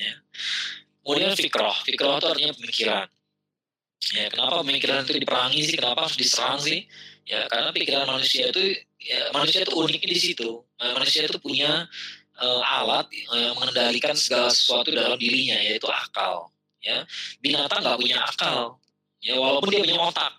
[0.00, 0.14] ya.
[1.02, 3.06] Kemudian fikroh fikroh itu artinya pemikiran
[4.16, 4.24] ya.
[4.32, 5.74] Kenapa pemikiran itu diperangi sih?
[5.76, 6.88] Kenapa harus diserang sih
[7.22, 10.50] ya karena pikiran manusia itu ya, manusia itu uniknya di situ.
[10.78, 11.86] Manusia itu punya
[12.38, 16.50] uh, alat yang mengendalikan segala sesuatu dalam dirinya yaitu akal.
[16.82, 17.06] Ya
[17.38, 18.78] binatang nggak punya akal.
[19.22, 20.32] Ya walaupun dia punya otak.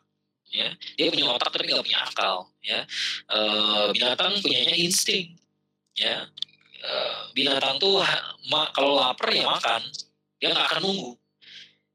[0.52, 0.68] Ya
[1.00, 2.36] dia punya otak tapi nggak punya akal.
[2.60, 2.84] Ya
[3.32, 3.40] e,
[3.96, 5.40] binatang punyanya insting.
[5.96, 6.28] Ya
[6.84, 6.92] e,
[7.32, 8.04] binatang tuh
[8.52, 9.82] ma, kalau lapar ya makan.
[10.44, 11.12] Dia nggak akan nunggu.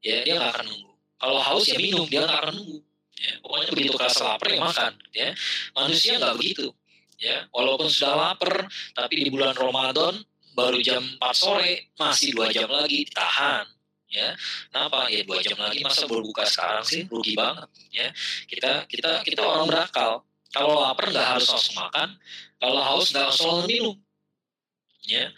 [0.00, 0.92] Ya dia nggak akan nunggu.
[1.18, 2.87] Kalau haus ya minum dia nggak akan nunggu
[3.18, 5.28] ya pokoknya begitu kerasa lapar ya makan ya.
[5.74, 6.66] Manusia nggak begitu
[7.18, 7.46] ya.
[7.50, 10.22] Walaupun sudah lapar tapi di bulan Ramadan
[10.54, 13.66] baru jam 4 sore masih dua jam lagi ditahan
[14.10, 14.34] ya.
[14.70, 15.10] Kenapa?
[15.10, 17.06] Ya dua jam lagi masa berbuka sekarang sih?
[17.10, 18.08] Rugi banget ya.
[18.46, 20.22] Kita kita kita orang berakal.
[20.48, 22.16] Kalau lapar nggak harus langsung makan
[22.58, 23.96] kalau haus nggak harus langsung minum
[25.04, 25.28] ya.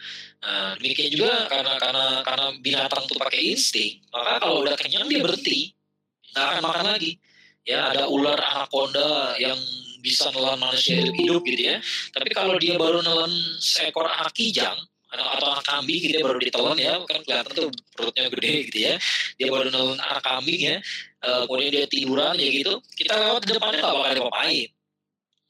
[0.41, 5.21] Nah, demikian juga karena karena karena binatang itu pakai insting maka kalau udah kenyang dia
[5.21, 5.69] berhenti
[6.33, 7.11] nggak akan makan lagi
[7.67, 9.57] ya ada ular anaconda yang
[10.01, 11.77] bisa nelan manusia hidup hidup gitu ya.
[12.11, 14.77] Tapi kalau dia baru nelan seekor anak kijang
[15.11, 18.93] atau anak kambing gitu ya baru ditelan ya kan kelihatan tuh perutnya gede gitu ya.
[19.37, 20.77] Dia baru nelen anak kambing ya
[21.21, 24.69] uh, kemudian dia tiduran ya gitu kita lewat depannya nggak bakal dipapain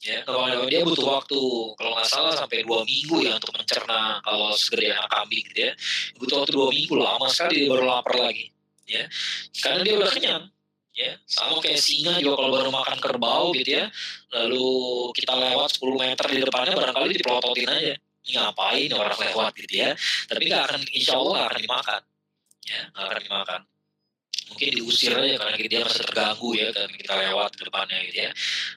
[0.02, 1.40] ya kalau dia butuh waktu
[1.78, 5.72] kalau nggak salah sampai dua minggu ya untuk mencerna kalau segede anak kambing gitu ya.
[6.18, 8.50] Butuh waktu dua minggu lama sekali dia baru lapar lagi
[8.84, 9.06] ya.
[9.62, 10.44] Karena dia udah kenyang
[10.96, 11.12] ya.
[11.24, 13.86] Sama kayak singa juga kalau baru makan kerbau gitu ya
[14.32, 14.68] lalu
[15.16, 17.94] kita lewat 10 meter di depannya barangkali dipelototin aja.
[18.22, 19.90] Ngapain orang lewat gitu ya?
[20.30, 22.02] Tapi nggak akan insya Allah nggak akan dimakan.
[22.62, 23.60] Ya nggak akan dimakan.
[24.52, 28.30] Mungkin diusir aja karena dia masih terganggu ya dan kita lewat ke depannya gitu ya.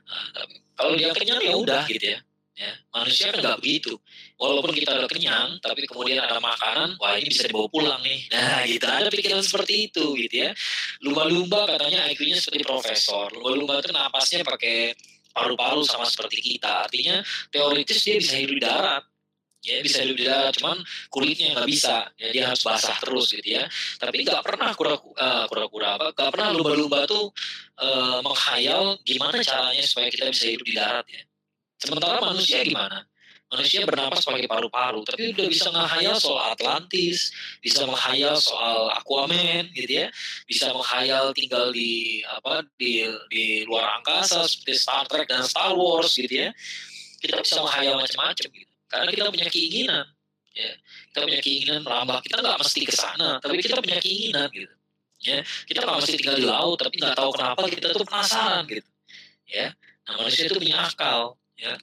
[0.08, 2.20] Nah, kalau dia kenyang ya udah gitu ya
[2.56, 4.00] ya manusia kan nggak begitu.
[4.40, 8.28] Walaupun kita udah kenyang tapi kemudian ada makanan wah ini bisa dibawa pulang nih.
[8.36, 10.52] Nah gitu ada pikiran seperti itu gitu ya.
[11.04, 13.28] Lumba-lumba katanya IQ-nya seperti profesor.
[13.36, 14.96] Lumba-lumba itu napasnya pakai
[15.36, 16.88] paru-paru sama seperti kita.
[16.88, 17.20] Artinya
[17.52, 19.04] teoritis dia bisa hidup di darat.
[19.66, 20.80] Ya bisa hidup di darat cuman
[21.12, 22.08] kulitnya nggak bisa.
[22.16, 23.68] Ya dia harus basah terus gitu ya.
[24.00, 27.36] Tapi nggak pernah kura-kura uh, apa nggak pernah lumba-lumba tuh
[27.84, 31.24] uh, menghayal gimana caranya supaya kita bisa hidup di darat ya
[31.86, 33.06] sementara manusia gimana?
[33.46, 37.30] Manusia bernapas pakai paru-paru tapi udah bisa menghayal soal Atlantis
[37.62, 40.10] bisa menghayal soal Aquaman gitu ya.
[40.50, 46.18] Bisa menghayal tinggal di apa di di luar angkasa seperti Star Trek dan Star Wars
[46.18, 46.50] gitu ya.
[47.22, 48.74] Kita bisa menghayal macam-macam gitu.
[48.90, 50.06] Karena kita punya keinginan
[50.58, 50.72] ya.
[51.14, 52.18] Kita punya keinginan merambah.
[52.26, 54.74] Kita nggak mesti ke sana tapi kita punya keinginan gitu.
[55.22, 58.90] Ya kita nggak mesti tinggal di laut tapi nggak tahu kenapa kita tuh penasaran gitu.
[59.46, 59.78] Ya
[60.10, 61.74] nah manusia itu punya akal ya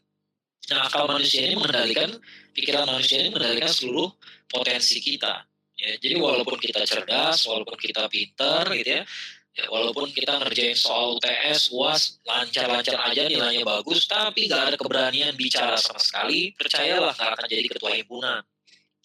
[0.71, 2.11] nah akal manusia ini mengendalikan
[2.55, 4.09] pikiran manusia ini mengendalikan seluruh
[4.47, 5.43] potensi kita
[5.77, 9.05] ya jadi walaupun kita cerdas walaupun kita pintar gitu ya
[9.53, 15.37] Ya, walaupun kita ngerjain soal UTS, UAS, lancar-lancar aja nilainya bagus, tapi nggak ada keberanian
[15.37, 18.41] bicara sama sekali, percayalah nggak akan jadi ketua himpunan.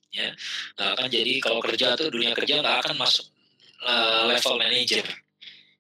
[0.07, 0.31] Ya,
[0.79, 3.27] nggak akan jadi kalau kerja tuh dunia kerja nggak akan masuk
[3.83, 5.03] uh, level manager.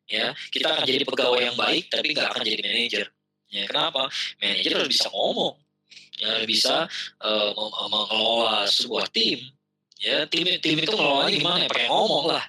[0.03, 3.05] Ya, kita akan jadi pegawai yang baik, tapi nggak akan jadi manager.
[3.47, 4.11] Ya, kenapa?
[4.43, 5.55] Manager harus bisa ngomong,
[6.19, 6.87] ya bisa
[7.23, 7.51] uh,
[7.87, 9.39] mengelola sebuah tim.
[9.97, 11.63] Ya, tim tim itu ngelolanya gimana?
[11.65, 12.45] Ya, pakai ngomong lah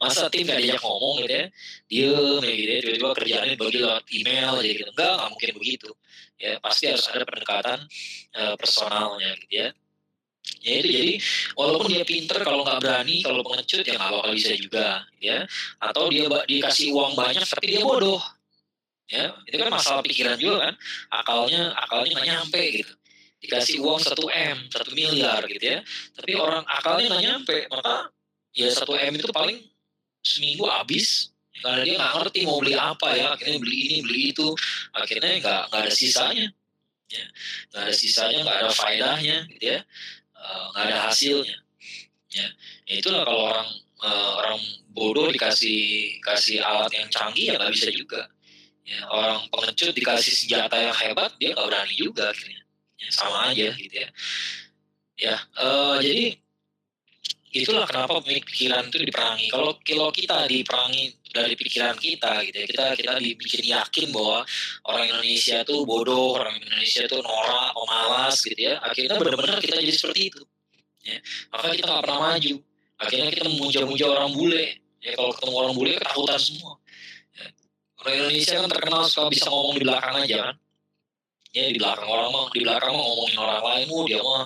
[0.00, 1.46] masa tim gak diajak ngomong gitu ya?
[1.88, 2.78] Diem ya gitu ya.
[2.80, 4.90] Tiba-tiba kerjaannya bagi lewat email aja gitu.
[4.90, 5.90] Enggak nggak mungkin begitu.
[6.40, 7.78] Ya pasti harus ada pendekatan
[8.36, 9.68] uh, personalnya gitu ya.
[10.60, 11.12] Ya itu jadi
[11.56, 14.88] walaupun dia pinter kalau nggak berani kalau pengecut ya nggak bakal bisa juga
[15.20, 15.38] ya.
[15.80, 18.20] Atau dia dikasih uang banyak tapi dia bodoh
[19.04, 20.74] ya itu kan masalah pikiran juga kan.
[21.12, 22.92] Akalnya akalnya nggak nyampe gitu.
[23.44, 25.80] Dikasih uang satu m satu miliar gitu ya.
[26.16, 27.56] Tapi orang akalnya nggak nyampe.
[27.68, 28.08] Maka
[28.56, 29.58] ya satu m itu paling
[30.24, 31.30] seminggu habis.
[31.60, 33.36] Karena dia nggak ngerti mau beli apa ya.
[33.36, 34.48] Akhirnya beli ini beli itu.
[34.96, 36.48] Akhirnya nggak nggak ada sisanya.
[37.12, 37.24] Ya
[37.70, 39.80] nggak ada sisanya nggak ada faedahnya gitu ya.
[40.34, 41.56] Eh, nggak ada hasilnya.
[42.34, 42.50] Ya,
[42.90, 43.68] ya itulah kalau orang
[44.02, 44.58] uh, orang
[44.90, 48.26] bodoh dikasih kasih alat yang canggih ya nggak bisa juga
[48.84, 52.62] ya orang pengecut dikasih senjata yang hebat dia nggak berani juga akhirnya.
[53.00, 54.08] Ya, sama aja gitu ya.
[55.14, 56.36] Ya uh, jadi
[57.54, 59.46] itulah kenapa pikiran itu diperangi.
[59.48, 64.46] Kalau kalau kita diperangi dari pikiran kita gitu ya kita kita dibikin yakin bahwa
[64.86, 69.94] orang Indonesia itu bodoh orang Indonesia itu norak pemalas gitu ya akhirnya benar-benar kita jadi
[69.94, 70.42] seperti itu.
[71.06, 71.18] Ya
[71.54, 72.54] maka kita nggak pernah maju.
[72.94, 74.64] Akhirnya kita memuja-muja orang bule.
[75.02, 76.72] Ya kalau ketemu orang bule ketakutan semua.
[78.04, 80.56] Orang Indonesia kan terkenal suka bisa ngomong di belakang aja kan?
[81.54, 84.42] Ya di belakang orang mah di belakang mah ngomongin orang lain oh dia mah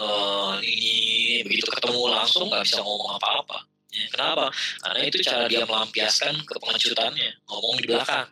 [0.00, 3.68] uh, ini begitu ketemu langsung nggak bisa ngomong apa-apa.
[3.92, 4.48] Ya, kenapa?
[4.80, 8.28] Karena itu cara dia melampiaskan kepengecutannya ngomong di belakang.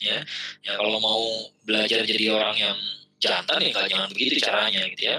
[0.00, 0.24] Ya
[0.64, 1.20] ya kalau mau
[1.68, 2.78] belajar jadi orang yang
[3.20, 5.18] jantan ya jangan begitu caranya gitu ya.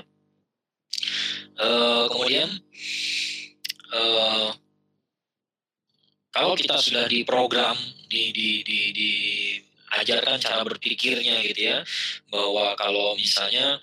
[1.62, 2.50] Uh, kemudian
[3.94, 4.50] uh,
[6.32, 7.76] kalau kita sudah diprogram
[8.08, 9.12] di di di di
[10.02, 11.84] ajarkan cara berpikirnya gitu ya
[12.32, 13.80] bahwa kalau misalnya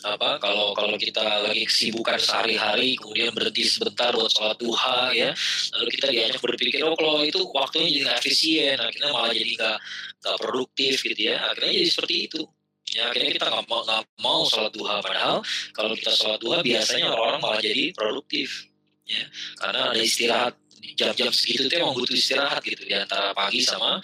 [0.00, 5.28] apa kalau kalau kita lagi kesibukan sehari-hari kemudian berhenti sebentar buat sholat duha ya
[5.76, 9.78] lalu kita diajak berpikir oh kalau itu waktunya jadi efisien akhirnya malah jadi nggak
[10.20, 11.36] nggak produktif gitu ya.
[11.50, 12.42] Akhirnya jadi seperti itu.
[12.90, 14.96] Ya akhirnya kita nggak mau nggak mau sholat duha.
[15.00, 15.38] Padahal
[15.72, 18.68] kalau kita sholat duha biasanya orang-orang malah jadi produktif
[19.08, 19.24] ya.
[19.56, 20.54] Karena ada istirahat
[20.96, 24.00] jam-jam segitu tuh emang butuh istirahat gitu di antara pagi sama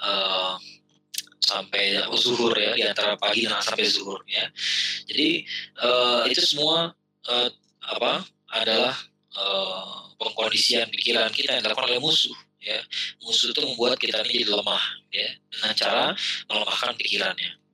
[0.00, 0.54] uh,
[1.48, 4.44] sampai zuhur ya di antara pagi dan sampai zuhur ya.
[5.08, 5.48] Jadi
[5.80, 6.92] uh, itu semua
[7.28, 7.48] uh,
[7.88, 8.96] apa adalah
[9.32, 12.76] uh, pengkondisian pikiran kita yang dilakukan oleh musuh ya.
[13.24, 16.04] Musuh itu membuat kita ini jadi lemah ya dengan cara
[16.52, 17.67] melemahkan pikirannya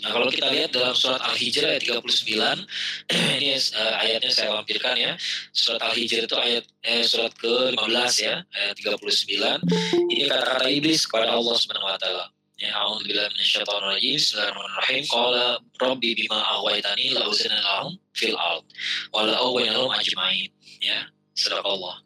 [0.00, 2.24] Nah kalau kita lihat dalam surat Al-Hijr ayat 39,
[3.36, 5.12] ini uh, ayatnya saya lampirkan ya.
[5.52, 9.60] Surat Al-Hijr itu ayat eh, surat ke-15 ya, ayat 39.
[10.08, 12.32] Ini kata-kata iblis kepada Allah Subhanahu wa taala.
[12.56, 14.16] Ya, a'udzubillahi minasyaitonir rajim.
[14.16, 15.02] Bismillahirrahmanirrahim.
[15.10, 15.44] Qala
[15.84, 18.64] rabbi bima aghwaytani la uzina lahum fil ard
[19.12, 20.48] wa la lahum ajmain.
[20.80, 21.12] Ya,
[21.60, 22.00] Allah.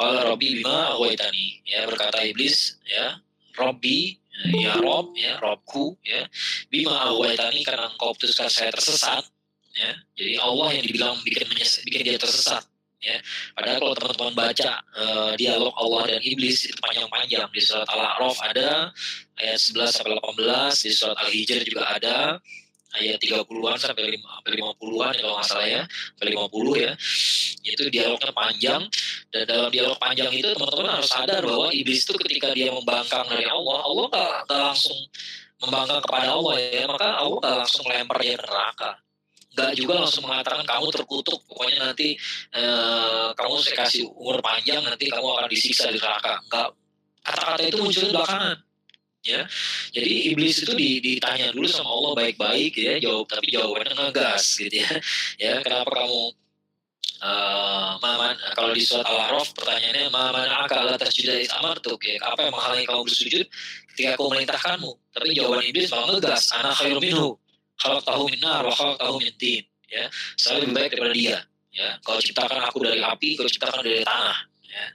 [0.00, 1.60] Qala rabbi bima aghwaytani.
[1.68, 3.20] Ya, berkata iblis ya,
[3.58, 6.26] Robbi ya Rob ya Robku ya.
[6.70, 9.26] Bima awaitani karena engkau putuskan saya tersesat
[9.74, 9.90] ya.
[10.14, 11.46] Jadi Allah yang dibilang bikin
[11.86, 12.62] bikin dia tersesat
[13.02, 13.18] ya.
[13.54, 17.46] Padahal kalau teman-teman baca uh, dialog Allah dan iblis itu panjang-panjang.
[17.50, 18.94] Di surat Al-A'raf ada
[19.38, 22.16] ayat 11 sampai 18 di surat Al-Hijr juga ada
[22.96, 25.82] ayat 30-an sampai 50-an kalau nggak salah ya,
[26.16, 26.92] sampai 50 ya.
[27.68, 28.82] Itu dialognya panjang
[29.28, 33.44] dan dalam dialog panjang itu teman-teman harus sadar bahwa iblis itu ketika dia membangkang dari
[33.44, 34.98] Allah, Allah nggak langsung
[35.60, 38.90] membangkang kepada Allah ya, maka Allah nggak langsung melempar dia neraka.
[39.48, 42.14] Nggak juga langsung mengatakan kamu terkutuk, pokoknya nanti
[42.56, 46.40] eh, kamu saya kasih umur panjang, nanti kamu akan disiksa di neraka.
[46.46, 46.68] Nggak,
[47.26, 48.67] kata-kata itu muncul belakangan
[49.24, 49.46] ya.
[49.94, 54.90] Jadi iblis itu ditanya dulu sama Allah baik-baik ya jawab tapi jawabannya ngegas gitu ya.
[55.44, 56.34] Ya kenapa kamu
[57.18, 61.98] Uh, maman, kalau di surat Al-Araf pertanyaannya maman akal atas judais amartuk?
[62.06, 63.42] Ya apa yang menghalangi kamu bersujud?
[63.90, 64.90] Ketika aku memerintahkanmu.
[65.18, 67.34] Tapi jawaban iblis malah ngegas anak khairu minhu
[67.78, 71.38] kalau tahu minar wa kalau tahu mintin ya saya lebih baik daripada dia.
[71.74, 74.86] Ya kalau ciptakan aku dari api kau ciptakan dari tanah ya.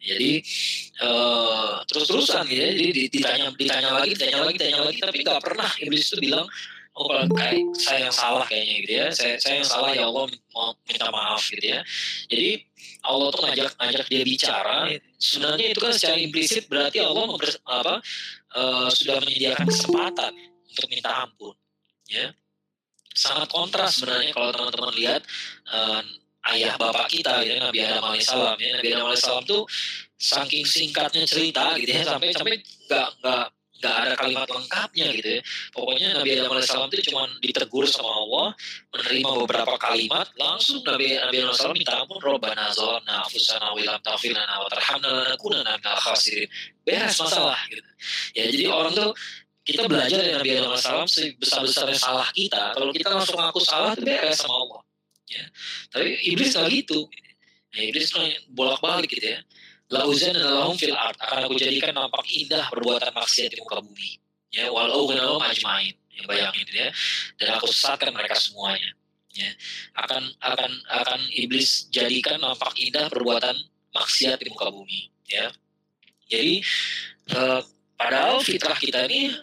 [0.00, 0.32] Jadi
[1.02, 2.70] uh, terus-terusan gitu ya.
[2.72, 5.70] Jadi ditanya ditanya lagi ditanya lagi ditanya lagi tapi nggak pernah.
[5.82, 6.46] Iblis itu bilang
[6.98, 9.06] oh kalau kayak saya yang salah kayaknya gitu ya.
[9.12, 11.80] Saya saya yang salah ya Allah mau minta maaf gitu ya.
[12.30, 12.50] Jadi
[13.04, 14.78] Allah tuh ngajak ngajak dia bicara.
[15.20, 17.94] Sebenarnya itu kan secara implisit berarti Allah member, apa
[18.56, 20.32] uh, sudah menyediakan kesempatan
[20.70, 21.54] untuk minta ampun
[22.08, 22.32] ya.
[23.10, 25.22] Sangat kontras sebenarnya kalau teman-teman lihat
[25.66, 26.00] uh,
[26.48, 28.70] ayah bapak kita gitu ya, Nabi Adam alaihissalam ya.
[28.80, 29.62] Nabi Adam alaihissalam tuh
[30.16, 33.44] saking singkatnya cerita gitu ya sampai sampai nggak nggak
[33.80, 35.42] nggak ada kalimat lengkapnya gitu ya.
[35.72, 38.46] Pokoknya Nabi Adam alaihissalam itu cuma ditegur sama Allah
[38.92, 44.54] menerima beberapa kalimat langsung Nabi Nabi Adam alaihissalam minta ampun Robbana zolamna afusana wilam tafilana
[44.60, 46.48] wa tarhamna lanakunana minal khasirin.
[46.84, 47.90] Beres masalah gitu.
[48.36, 49.12] Ya jadi orang tuh
[49.64, 52.76] kita belajar dari Nabi Adam alaihissalam sebesar-besarnya salah kita.
[52.76, 54.69] Kalau kita langsung ngaku salah itu beres sama Allah
[55.30, 55.44] ya.
[55.94, 57.06] Tapi iblis nggak gitu.
[57.70, 58.10] Ya, iblis
[58.50, 59.40] bolak-balik gitu ya.
[59.90, 64.18] Lauzan dan lahum fil art akan aku jadikan nampak indah perbuatan maksiat di muka bumi.
[64.50, 65.94] Ya, walau kenal majmain.
[66.10, 66.90] Ya, bayangin gitu ya.
[67.38, 68.90] Dan aku sesatkan mereka semuanya.
[69.30, 69.50] Ya,
[69.94, 73.54] akan akan akan iblis jadikan nampak indah perbuatan
[73.94, 75.06] maksiat di muka bumi.
[75.30, 75.54] Ya,
[76.30, 76.62] jadi
[77.30, 77.60] eh,
[77.98, 79.34] padahal fitrah kita ini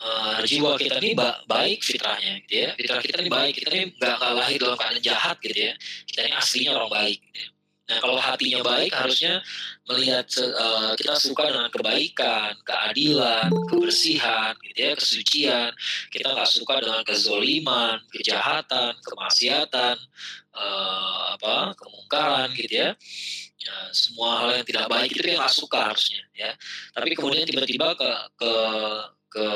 [0.00, 2.68] uh, jiwa kita ini ba baik fitrahnya gitu ya.
[2.74, 5.72] Fitrah kita ini baik kita ini nggak lahir dalam keadaan jahat gitu ya.
[6.08, 7.50] Kita ini aslinya orang baik gitu ya.
[7.90, 9.42] nah kalau hatinya baik harusnya
[9.90, 15.70] melihat uh, kita suka dengan kebaikan keadilan kebersihan gitu ya kesucian.
[16.06, 19.96] Kita nggak suka dengan kezoliman kejahatan kemaksiatan
[20.54, 22.90] uh, apa kemungkaran gitu ya.
[23.60, 26.54] Ya, semua hal yang tidak baik itu yang nggak suka harusnya ya.
[26.96, 28.10] Tapi kemudian tiba-tiba ke
[28.40, 28.52] ke
[29.30, 29.48] ke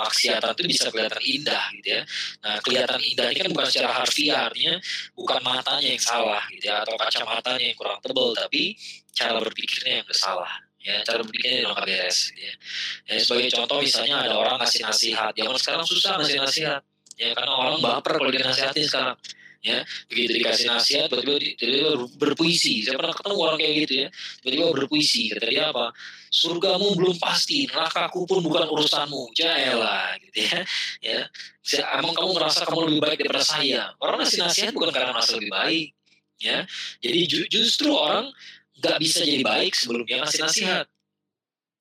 [0.00, 2.02] maksiatan itu bisa kelihatan indah gitu ya.
[2.40, 4.80] Nah kelihatan indah ini kan bukan secara harfiah artinya
[5.12, 8.72] bukan matanya yang salah gitu ya atau kacamatanya yang kurang tebal tapi
[9.12, 10.48] cara berpikirnya yang salah
[10.86, 12.54] ya cara berpikirnya udah beres gitu ya.
[13.10, 16.80] ya sebagai contoh misalnya ada orang ngasih nasihat zaman sekarang susah ngasih nasihat
[17.18, 19.16] ya karena orang baper kalau dinasihatin sekarang
[19.64, 22.84] ya begitu dikasih nasihat tiba-tiba tiba berpuisi.
[22.84, 24.08] Saya pernah ketemu orang kayak gitu ya
[24.42, 25.86] tiba-tiba berpuisi kata dia apa
[26.30, 29.32] surgamu belum pasti nerakaku pun bukan urusanmu.
[29.34, 30.60] Jaelah gitu ya.
[31.02, 31.20] Ya
[31.98, 33.82] emang kamu merasa kamu lebih baik daripada saya.
[33.98, 35.88] Orang ngasih nasihat bukan karena merasa lebih baik
[36.38, 36.62] ya.
[37.02, 38.30] Jadi ju justru orang
[38.76, 40.86] nggak bisa jadi baik sebelum dia ngasih nasihat.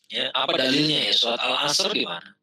[0.09, 1.13] Ya apa dalilnya ya?
[1.13, 2.33] Surat al asr gimana?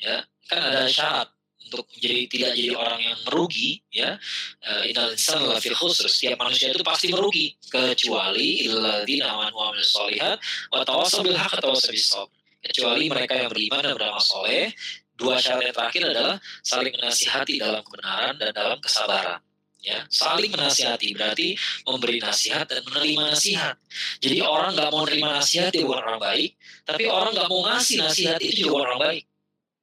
[0.00, 1.28] Ya kan ada syarat
[1.70, 4.18] untuk jadi tidak jadi orang yang merugi ya.
[4.66, 6.10] Eh, inal insan fi khusr.
[6.10, 10.36] Setiap manusia itu pasti merugi kecuali illadzina amanu wa amilus solihat
[10.74, 12.26] wa tawassaw
[12.60, 14.68] kecuali mereka yang beriman dan beramal soleh
[15.16, 19.40] dua syarat yang terakhir adalah saling menasihati dalam kebenaran dan dalam kesabaran
[19.80, 20.04] ya.
[20.12, 21.56] Saling menasihati berarti
[21.88, 23.76] memberi nasihat dan menerima nasihat.
[24.20, 26.50] Jadi orang nggak mau menerima nasihat itu bukan orang baik
[26.90, 29.24] tapi orang nggak mau ngasih nasihat itu juga orang baik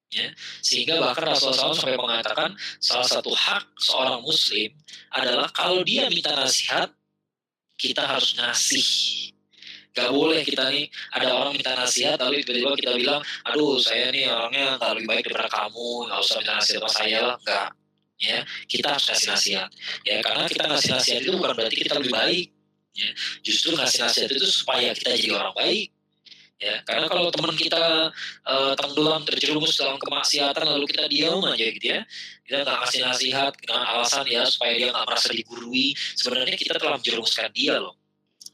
[0.07, 0.31] Ya,
[0.63, 4.71] sehingga bahkan Rasulullah SAW sampai mengatakan salah satu hak seorang muslim
[5.11, 6.87] adalah kalau dia minta nasihat,
[7.75, 8.87] kita harus ngasih.
[9.91, 14.31] Gak boleh kita nih, ada orang minta nasihat, tapi tiba-tiba kita bilang, aduh saya nih
[14.31, 17.69] orangnya gak lebih baik daripada kamu, gak usah minta nasihat sama saya lah, enggak.
[18.17, 18.39] Ya,
[18.71, 19.69] kita harus kasih nasihat.
[20.07, 22.47] Ya, karena kita ngasih nasihat itu bukan berarti kita lebih baik.
[22.95, 23.09] Ya,
[23.43, 25.96] justru ngasih nasihat itu supaya kita jadi orang baik
[26.57, 28.09] ya karena kalau teman kita
[28.45, 32.01] uh, tenggelam terjerumus dalam kemaksiatan lalu kita diam aja gitu ya.
[32.41, 35.93] Kita nggak kasih nasihat dengan alasan ya supaya dia nggak merasa digurui.
[36.17, 37.95] Sebenarnya kita telah menjerumuskan dia loh.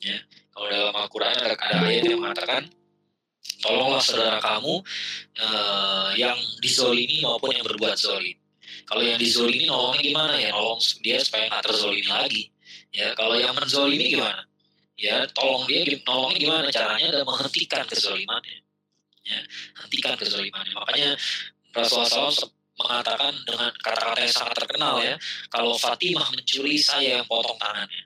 [0.04, 0.20] Ya
[0.52, 2.62] kalau dalam Al-Quran ada, ada ayat yang mengatakan
[3.63, 4.84] tolonglah saudara kamu
[5.39, 8.36] uh, yang dizolimi maupun yang berbuat zolim.
[8.84, 10.52] Kalau yang dizolimi nolongnya gimana ya?
[10.52, 12.44] Nolong dia supaya nggak terzolimi lagi.
[12.94, 14.46] Ya kalau yang menzolimi gimana
[14.97, 17.08] ya tolong dia nolongnya gimana caranya?
[17.10, 18.63] Dan menghentikan kezalimannya
[19.23, 19.39] ya
[19.84, 21.10] hentikan kezalimannya makanya
[21.71, 25.15] Rasulullah SAW mengatakan dengan kata-kata yang sangat terkenal ya
[25.47, 28.03] kalau Fatimah mencuri saya yang potong tangannya.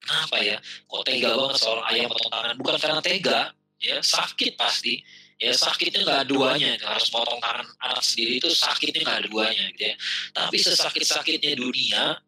[0.00, 0.56] Kenapa ya?
[0.88, 2.54] Kok tega banget seorang ayah potong tangan?
[2.58, 3.40] Bukan karena tega
[3.78, 5.00] ya sakit pasti.
[5.40, 6.76] Ya sakitnya nggak duanya.
[6.82, 9.94] Harus potong tangan anak sendiri itu sakitnya nggak duanya gitu ya.
[10.34, 12.18] Tapi sesakit sakitnya dunia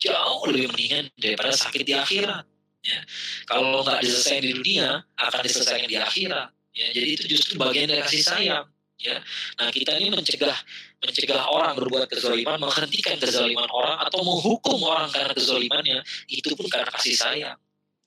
[0.00, 2.53] jauh lebih mendingan daripada sakit di akhirat
[2.84, 3.00] Ya.
[3.48, 6.48] Kalau nggak diselesaikan di dunia, akan diselesaikan di akhirat.
[6.76, 6.86] Ya.
[6.92, 8.68] Jadi itu justru bagian dari kasih sayang.
[9.00, 9.24] Ya.
[9.58, 10.54] Nah kita ini mencegah
[11.00, 16.92] mencegah orang berbuat kezaliman, menghentikan kezaliman orang atau menghukum orang karena kezalimannya, itu pun karena
[16.92, 17.58] kasih sayang.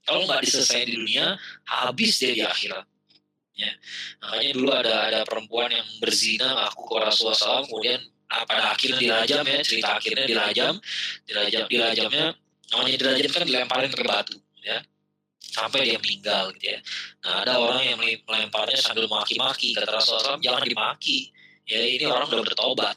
[0.06, 1.26] Kalau nggak diselesaikan di dunia,
[1.68, 2.86] habis dia di akhirat.
[3.58, 3.74] Ya.
[4.22, 7.98] Makanya dulu ada ada perempuan yang berzina aku ke Rasulullah SAW, kemudian
[8.30, 10.74] ah, pada akhirnya dirajam ya, cerita akhirnya dirajam,
[11.26, 12.26] dirajam, dirajamnya,
[12.70, 14.38] namanya dirajam kan dilemparin ke batu
[14.68, 14.78] ya
[15.40, 16.80] sampai dia meninggal gitu ya.
[17.24, 21.32] Nah ada orang yang melemparnya sambil maki-maki kata Rasulullah jangan dimaki.
[21.68, 22.96] Ya ini orang sudah bertobat.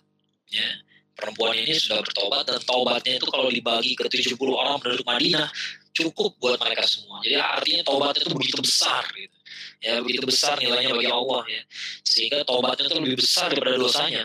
[0.51, 0.67] Ya
[1.15, 5.47] perempuan ini sudah bertobat dan tobatnya itu kalau dibagi ke 70 orang penduduk Madinah
[5.93, 7.21] cukup buat mereka semua.
[7.23, 9.37] Jadi artinya tobatnya itu begitu besar gitu.
[9.81, 11.63] Ya begitu besar nilainya bagi Allah ya.
[12.03, 14.25] Sehingga tobatnya itu lebih besar daripada dosanya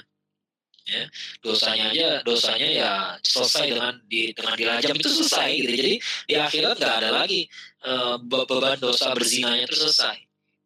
[0.85, 1.03] ya.
[1.41, 5.71] Dosanya aja dosanya ya selesai dengan di dengan dirajam itu selesai gitu.
[5.73, 5.93] Jadi
[6.29, 7.49] di akhirat nggak ada lagi
[7.85, 10.17] uh, beban dosa berzinanya itu selesai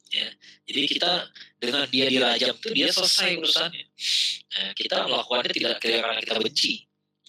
[0.10, 0.30] ya.
[0.70, 1.12] Jadi kita
[1.58, 3.86] dengan dia dirajam itu dia selesai urusannya.
[4.50, 6.74] Nah, kita melakukannya tidak karena kita benci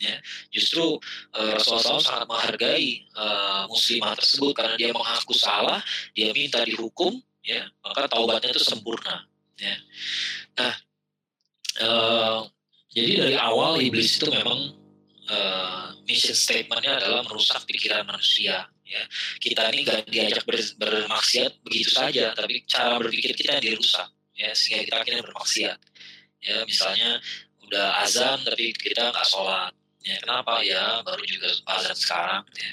[0.01, 0.17] ya.
[0.49, 0.97] Justru
[1.37, 5.79] uh, Rasulullah SAW sangat menghargai uh, muslimah tersebut karena dia mengaku salah
[6.17, 7.69] dia minta dihukum ya.
[7.85, 9.29] Maka taubatnya itu sempurna
[9.61, 9.77] ya.
[10.57, 10.75] Nah
[11.85, 12.41] uh,
[12.91, 14.75] jadi dari awal iblis itu memang
[15.31, 18.67] uh, mission statementnya adalah merusak pikiran manusia.
[18.83, 19.07] Ya,
[19.39, 24.51] kita ini gak diajak ber, bermaksiat begitu saja, tapi cara berpikir kita yang dirusak, ya
[24.51, 25.79] sehingga kita akhirnya bermaksiat.
[26.43, 27.23] Ya, misalnya
[27.71, 29.71] udah azan tapi kita nggak sholat.
[30.03, 32.73] Ya, kenapa ya baru juga azan sekarang ya.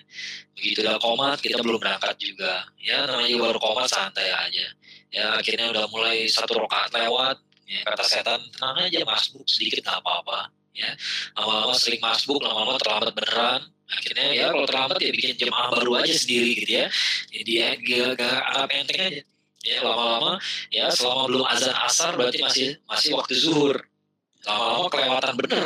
[0.58, 2.66] Begitu udah komat kita belum berangkat juga.
[2.82, 4.68] Ya namanya baru komat santai aja.
[5.14, 10.00] Ya akhirnya udah mulai satu rakaat lewat ya kata setan tenang aja masbuk sedikit nggak
[10.00, 10.50] apa-apa.
[10.72, 10.96] Ya
[11.36, 13.62] lama-lama sering masbuk lama-lama terlambat beneran.
[13.88, 16.86] Akhirnya ya kalau terlambat ya bikin jemaah baru aja sendiri gitu ya.
[17.32, 19.22] Jadi ya gak, gak anggap enteng aja.
[19.68, 20.34] Ya lama-lama
[20.72, 23.76] ya selama belum azan asar berarti masih masih waktu zuhur.
[24.48, 25.66] Lama-lama kelewatan bener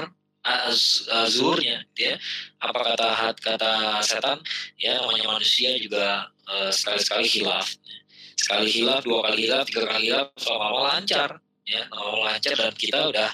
[1.30, 2.16] zuhurnya gitu ya.
[2.58, 3.72] Apa kata kata
[4.02, 4.42] setan?
[4.82, 7.78] Ya namanya manusia juga uh, sekali-sekali hilaf
[8.42, 13.10] sekali hilaf dua kali hilaf tiga kali hilaf lama-lama lancar ya mau lancar dan kita
[13.10, 13.30] udah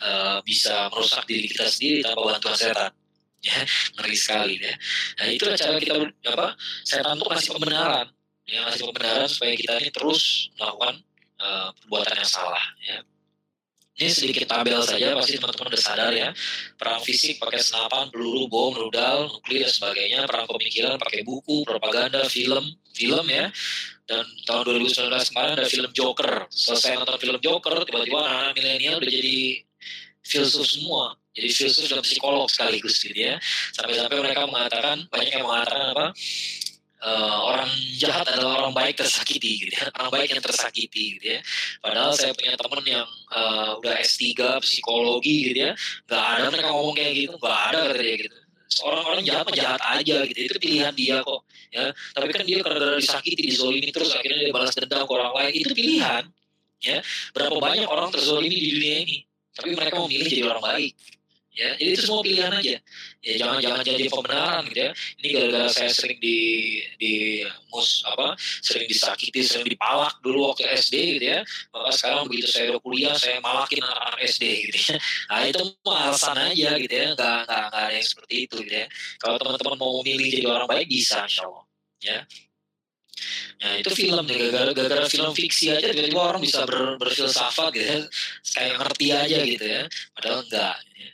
[0.00, 2.92] uh, bisa merusak diri kita sendiri tanpa bantuan setan
[3.40, 3.56] ya
[3.96, 4.74] ngeri sekali ya.
[5.20, 5.94] Nah itulah cara kita
[6.28, 6.48] apa
[6.84, 8.06] setan tuh kasih pembenaran
[8.44, 11.00] yang ngasih pembenaran supaya kita ini terus melakukan
[11.40, 12.98] uh, perbuatan yang salah ya.
[14.00, 16.32] Ini sedikit tabel saja pasti teman-teman udah sadar ya.
[16.80, 20.24] Perang fisik pakai senapan peluru bom rudal nuklir dan sebagainya.
[20.24, 22.64] Perang pemikiran pakai buku propaganda film
[22.96, 23.52] film ya
[24.10, 26.50] dan tahun 2019 kemarin ada film Joker.
[26.50, 29.62] Selesai nonton film Joker tiba-tiba anak milenial udah jadi
[30.26, 31.14] filsuf semua.
[31.30, 33.38] Jadi filsuf dan psikolog sekaligus gitu ya.
[33.70, 36.06] Sampai-sampai mereka mengatakan banyak yang mengatakan apa
[37.06, 37.70] uh, orang
[38.02, 39.86] jahat adalah orang baik tersakiti gitu ya.
[39.94, 41.40] Orang baik yang tersakiti gitu ya.
[41.78, 45.72] Padahal saya punya teman yang uh, udah S3 psikologi gitu ya.
[46.10, 48.39] Nggak ada mereka ngomong kayak gitu nggak ada kata gitu
[48.70, 50.38] seorang orang jahat mah jahat aja gitu.
[50.46, 51.44] Itu pilihan dia kok
[51.74, 51.90] ya.
[52.14, 55.52] Tapi kan dia karena disakiti dizolimi terus akhirnya dia balas dendam ke orang lain.
[55.52, 56.24] Itu pilihan
[56.80, 56.98] ya.
[57.36, 59.16] Berapa banyak orang terzolimi di dunia ini.
[59.50, 60.94] Tapi mereka memilih jadi orang baik
[61.50, 62.76] ya jadi itu semua pilihan aja.
[63.20, 64.90] Ya jangan jangan jadi pembenaran gitu ya.
[65.20, 66.38] Ini gara-gara saya sering di
[66.96, 71.40] di mus apa sering disakiti sering dipalak dulu waktu SD gitu ya.
[71.74, 74.96] Maka sekarang begitu saya udah kuliah saya malakin anak-anak SD gitu ya.
[75.28, 77.06] Nah itu alasan aja gitu ya.
[77.18, 78.86] Nggak nggak nggak ada yang seperti itu gitu ya.
[79.18, 81.64] Kalau teman-teman mau memilih jadi orang baik bisa insya Allah.
[82.00, 82.18] Ya.
[83.60, 87.98] Nah itu film nih, gara-gara film fiksi aja tiba-tiba orang bisa ber, berfilsafat gitu ya,
[88.56, 89.82] kayak ngerti aja gitu ya,
[90.16, 90.76] padahal enggak.
[90.88, 91.09] Gitu ya.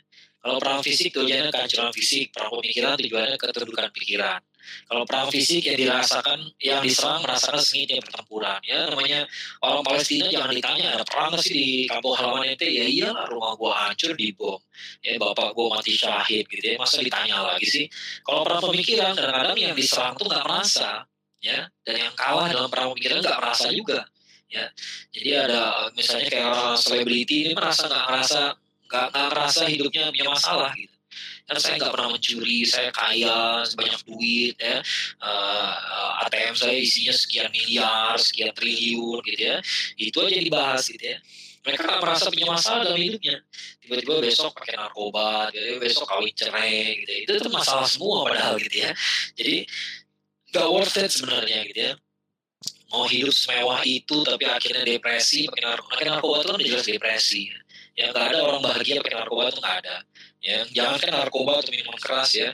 [0.47, 4.39] Kalau perang fisik tujuannya kehancuran fisik, perang pemikiran tujuannya keterdukan pikiran.
[4.87, 8.55] Kalau perang fisik yang dirasakan, yang diserang merasakan sengitnya pertempuran.
[8.63, 9.27] Ya namanya
[9.59, 13.91] orang Palestina jangan ditanya ada perang sih di kampung halaman itu ya iya rumah gua
[13.91, 14.55] hancur di bom.
[15.03, 16.75] Ya bapak gua mati syahid gitu ya.
[16.79, 17.85] Masa ditanya lagi sih?
[18.23, 21.03] Kalau perang pemikiran kadang-kadang yang diserang tuh nggak merasa
[21.43, 24.09] ya dan yang kalah dalam perang pemikiran nggak merasa juga
[24.47, 24.65] ya
[25.11, 28.41] jadi ada misalnya kayak orang selebriti ini merasa nggak merasa
[28.87, 30.97] nggak nggak ngerasa hidupnya punya masalah gitu.
[31.47, 34.83] Karena saya nggak pernah mencuri saya kaya banyak duit ya.
[35.23, 39.57] Uh, eh, ATM saya isinya sekian miliar sekian triliun gitu ya.
[39.95, 41.17] Itu aja dibahas gitu ya.
[41.63, 43.37] Mereka nggak merasa punya masalah dalam hidupnya.
[43.79, 47.19] Tiba-tiba besok pakai narkoba gitu besok kawin cerai gitu ya.
[47.39, 48.91] itu masalah semua padahal gitu ya.
[49.39, 49.55] Jadi
[50.51, 51.93] gak worth it sebenarnya gitu ya.
[52.87, 57.41] Mau hidup semewah itu tapi akhirnya depresi pakai narkoba, pakai narkoba itu kan jelas depresi.
[57.51, 57.66] ya
[58.13, 59.95] nggak ada orang bahagia pakai narkoba itu nggak ada
[60.37, 62.49] ya jangan kan narkoba atau minuman keras ya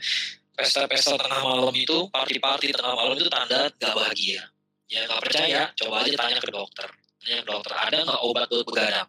[0.56, 4.40] pesta-pesta tengah malam itu party-party tengah malam itu tanda nggak bahagia
[4.88, 6.88] ya nggak percaya coba aja tanya ke dokter
[7.20, 9.08] tanya ke dokter ada nggak obat buat begadang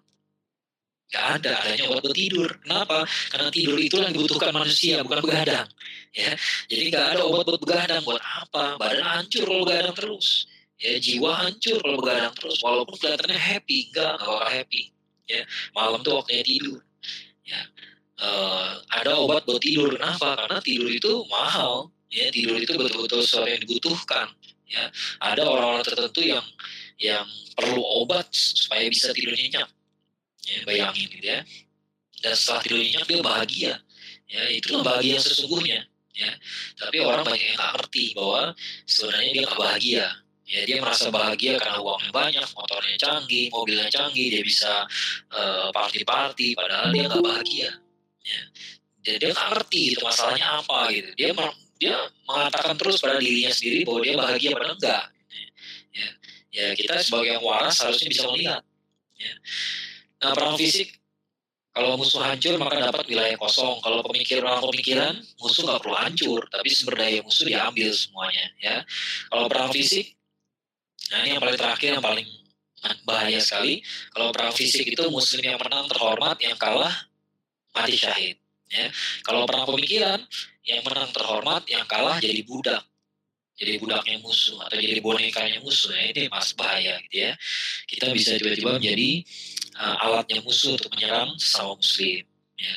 [1.06, 2.50] Gak ada, adanya obat buat tidur.
[2.66, 3.06] Kenapa?
[3.30, 5.70] Karena tidur itu yang dibutuhkan manusia, bukan begadang.
[6.12, 6.34] Ya,
[6.66, 8.02] jadi gak ada obat buat begadang.
[8.02, 8.82] Buat apa?
[8.82, 10.50] Badan hancur kalau begadang terus.
[10.82, 12.58] Ya, jiwa hancur kalau begadang terus.
[12.58, 14.95] Walaupun kelihatannya happy, enggak, bakal happy
[15.26, 15.42] ya
[15.74, 16.80] malam tuh waktunya tidur.
[17.46, 17.62] Ya
[18.22, 19.94] uh, ada obat buat tidur.
[19.98, 20.38] Kenapa?
[20.40, 21.90] Karena tidur itu mahal.
[22.10, 24.28] Ya tidur itu betul-betul sesuatu yang dibutuhkan.
[24.66, 24.90] Ya
[25.22, 26.46] ada orang-orang tertentu yang
[26.96, 29.68] yang perlu obat supaya bisa tidur nyenyak.
[30.46, 31.42] Ya bayangin gitu ya.
[32.22, 33.74] Dan setelah tidur nyenyak dia bahagia.
[34.26, 35.82] Ya itu bahagia yang sesungguhnya.
[36.16, 36.32] Ya
[36.80, 38.56] tapi orang banyak yang nggak ngerti bahwa
[38.88, 40.06] sebenarnya dia nggak bahagia
[40.46, 44.86] ya dia merasa bahagia karena uangnya banyak, motornya canggih, mobilnya canggih, dia bisa
[45.34, 47.70] uh, party-party, padahal dia nggak bahagia.
[48.22, 48.42] Ya.
[49.06, 51.10] Jadi dia nggak ngerti itu masalahnya apa gitu.
[51.18, 51.30] Dia
[51.76, 55.04] dia mengatakan terus pada dirinya sendiri bahwa dia bahagia padahal enggak.
[55.96, 56.10] Ya,
[56.54, 58.62] ya kita sebagai yang waras harusnya bisa melihat.
[59.18, 59.34] Ya.
[60.24, 60.90] Nah perang fisik
[61.76, 63.84] kalau musuh hancur maka dapat wilayah kosong.
[63.84, 68.46] Kalau pemikiran pemikiran musuh nggak perlu hancur, tapi sumber daya musuh diambil semuanya.
[68.64, 68.76] Ya,
[69.28, 70.16] kalau perang fisik
[71.14, 72.28] Nah ini yang paling terakhir yang paling
[73.06, 73.82] bahaya sekali.
[74.14, 76.94] Kalau perang fisik itu muslim yang menang terhormat, yang kalah
[77.74, 78.38] mati syahid.
[78.70, 78.90] Ya.
[79.26, 80.22] Kalau perang pemikiran,
[80.66, 82.84] yang menang terhormat, yang kalah jadi budak.
[83.56, 85.96] Jadi budaknya musuh atau jadi bonekanya musuh.
[85.96, 87.32] Ya, ini mas bahaya gitu ya.
[87.88, 89.24] Kita bisa tiba-tiba menjadi
[89.80, 92.28] uh, alatnya musuh untuk menyerang sesama muslim.
[92.60, 92.76] Ya.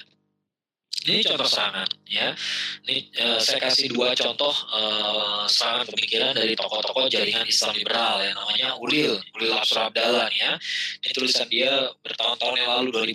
[1.07, 2.35] Ini contoh serangan ya.
[2.83, 8.35] Ini uh, saya kasih dua contoh uh, serangan pemikiran dari tokoh-tokoh jaringan Islam liberal yang
[8.35, 10.59] namanya Ulil, Ulil Absar Abdallah ya.
[10.99, 11.71] Ini tulisan dia
[12.03, 13.15] bertahun-tahun yang lalu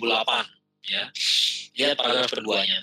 [0.88, 1.04] ya.
[1.76, 2.80] Lihat paragraf keduanya.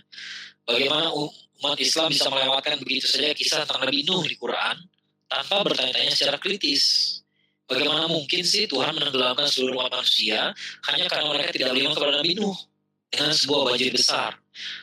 [0.69, 4.85] Bagaimana umat Islam bisa melewatkan begitu saja kisah tentang Nabi Nuh di Quran
[5.25, 7.17] tanpa bertanya-tanya secara kritis.
[7.65, 10.53] Bagaimana mungkin sih Tuhan menenggelamkan seluruh umat manusia
[10.91, 12.57] hanya karena mereka tidak beriman kepada Nabi Nuh
[13.11, 14.39] dengan sebuah banjir besar?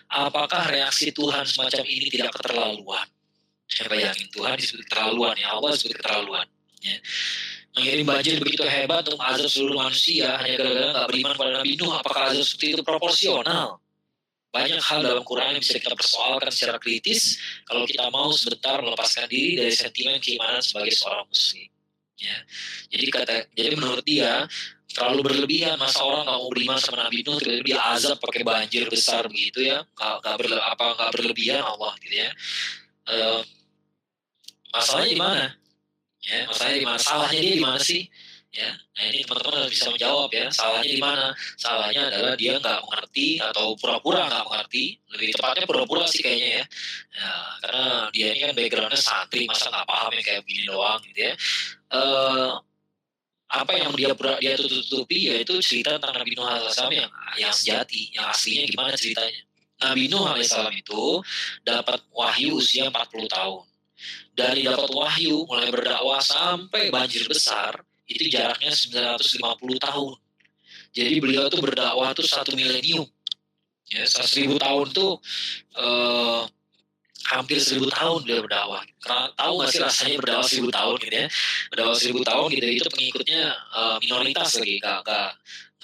[0.08, 3.06] apakah reaksi Tuhan semacam ini tidak keterlaluan?
[3.68, 6.46] Saya bayangin Tuhan disebut keterlaluan ya Allah disebut keterlaluan.
[6.80, 6.96] Ya.
[7.76, 11.92] Mengirim banjir begitu hebat untuk azab seluruh manusia hanya gara-gara nggak beriman pada Nabi Nuh.
[11.92, 13.78] Apakah azab seperti itu proporsional?
[14.48, 17.36] Banyak hal dalam Quran yang bisa kita persoalkan secara kritis
[17.68, 21.68] kalau kita mau sebentar melepaskan diri dari sentimen keimanan sebagai seorang muslim.
[22.18, 22.38] Ya.
[22.88, 24.48] Jadi kata jadi menurut dia
[24.98, 28.90] terlalu berlebihan masa orang nggak mau beriman sama Nabi Nuh tiba-tiba dia azab pakai banjir
[28.90, 29.86] besar begitu ya.
[29.94, 32.30] Nggak berle, apa nggak berlebihan Allah gitu ya.
[33.06, 33.40] Uh,
[34.74, 35.44] masalahnya di mana?
[36.26, 36.98] Ya masalahnya di mana?
[36.98, 38.02] Salahnya dia di mana sih?
[38.48, 41.26] Ya nah ini teman-teman harus bisa menjawab ya salahnya di mana?
[41.54, 44.98] Salahnya adalah dia nggak mengerti atau pura-pura nggak mengerti.
[45.14, 46.64] Lebih tepatnya pura-pura sih kayaknya ya.
[47.14, 47.30] ya
[47.62, 51.34] karena dia ini kan backgroundnya santri masa nggak paham ya kayak begini doang gitu ya.
[51.88, 52.58] Uh,
[53.48, 58.28] apa yang dia dia tutup-tutupi yaitu cerita tentang Nabi Nuh alaihissalam yang yang sejati, yang
[58.28, 59.42] aslinya gimana ceritanya.
[59.80, 61.24] Nabi Nuh alaihissalam itu
[61.64, 63.64] dapat wahyu usia 40 tahun.
[64.36, 70.14] Dari dapat wahyu mulai berdakwah sampai banjir besar itu jaraknya 950 tahun.
[70.92, 73.04] Jadi beliau itu berdakwah itu satu milenium.
[73.88, 75.16] Ya, seribu tahun tuh
[75.72, 76.42] eh,
[77.28, 78.80] hampir seribu tahun dia berdakwah.
[79.36, 81.26] Tahu nggak sih rasanya berdakwah seribu tahun gitu ya?
[81.68, 83.42] Berdakwah seribu tahun gitu itu pengikutnya
[83.76, 85.30] uh, minoritas lagi, gak, gak,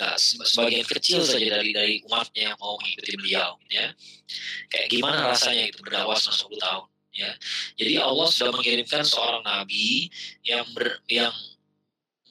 [0.00, 3.86] gak sebagian kecil saja dari dari umatnya yang mau mengikuti beliau, gitu ya.
[4.72, 7.30] Kayak gimana rasanya itu berdakwah selama sepuluh tahun, ya.
[7.76, 10.08] Jadi Allah sudah mengirimkan seorang nabi
[10.48, 11.34] yang ber, yang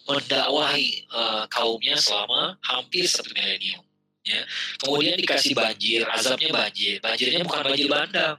[0.04, 3.86] mendakwahi uh, kaumnya selama hampir satu milenium.
[4.24, 4.40] Ya.
[4.80, 7.00] Kemudian dikasih banjir, azabnya banjir.
[7.04, 8.36] Banjirnya bukan banjir bandang,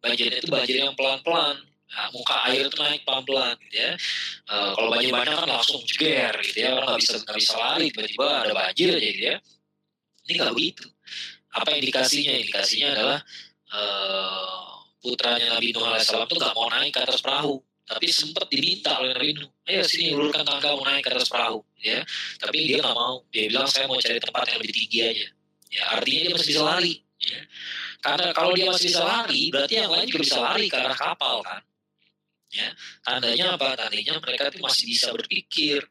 [0.00, 1.56] banjirnya itu banjir yang pelan-pelan.
[1.86, 3.92] Nah, muka air itu naik pelan-pelan gitu ya.
[4.50, 6.70] Uh, kalau banjir banyak kan langsung jeger gitu ya.
[6.76, 9.36] Orang nggak bisa nggak bisa lari tiba-tiba ada banjir aja gitu ya.
[10.26, 10.86] Ini nggak begitu.
[11.54, 12.34] Apa indikasinya?
[12.36, 13.18] Indikasinya adalah
[13.70, 18.98] uh, putranya Nabi Nuh alaihissalam itu nggak mau naik ke atas perahu tapi sempat diminta
[18.98, 22.02] oleh Nabi Nuh ayo sini ulurkan tangga mau naik ke atas perahu ya.
[22.42, 23.22] Tapi dia nggak mau.
[23.30, 25.26] Dia bilang saya mau cari tempat yang lebih tinggi aja.
[25.70, 27.40] Ya artinya dia masih bisa lari ya
[28.00, 31.42] karena kalau dia masih bisa lari, berarti yang lain juga bisa lari ke arah kapal
[31.42, 31.62] kan.
[32.52, 32.68] Ya,
[33.02, 33.74] tandanya apa?
[33.74, 35.82] Tandanya mereka itu masih bisa berpikir,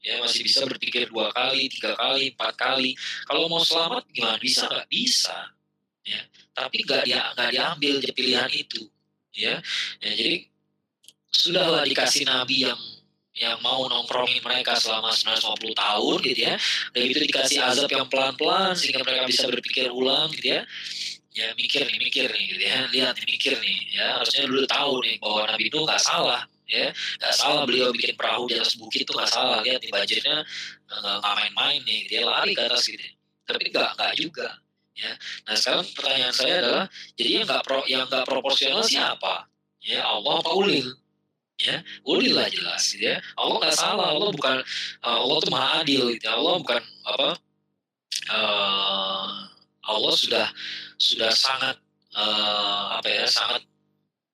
[0.00, 2.94] ya masih bisa berpikir dua kali, tiga kali, empat kali.
[3.26, 4.38] Kalau mau selamat gimana?
[4.38, 4.86] Bisa nggak?
[4.86, 5.50] Bisa.
[6.06, 6.22] Ya,
[6.54, 8.86] tapi nggak dia nggak diambil pilihan itu.
[9.36, 9.60] Ya,
[10.00, 10.46] ya jadi
[11.28, 12.80] sudahlah dikasih nabi yang
[13.36, 16.54] yang mau nongkrongin mereka selama 950 tahun gitu ya.
[16.96, 20.64] Dan itu dikasih azab yang pelan-pelan sehingga mereka bisa berpikir ulang gitu ya
[21.36, 22.78] ya mikir nih mikir nih gitu ya.
[22.88, 24.06] Lihat nih mikir nih ya.
[24.16, 26.88] Harusnya dulu tahu nih bahwa Nabi itu nggak salah ya.
[27.20, 30.36] Nggak salah beliau bikin perahu di atas bukit itu nggak salah lihat nih banjirnya
[30.88, 33.04] nggak main-main nih dia lari ke atas gitu
[33.46, 34.48] tapi nggak nggak juga
[34.96, 35.12] ya.
[35.46, 36.84] Nah sekarang pertanyaan saya adalah
[37.14, 39.46] jadi yang nggak pro yang nggak proporsional siapa?
[39.84, 40.90] Ya Allah apa ulil?
[41.56, 43.22] Ya ulil lah jelas gitu ya.
[43.38, 44.58] Allah nggak salah Allah bukan
[45.04, 47.28] Allah tuh maha adil gitu Allah bukan apa
[48.34, 49.28] uh,
[49.86, 50.46] Allah sudah
[50.98, 51.76] sudah sangat
[52.16, 53.62] uh, apa ya sangat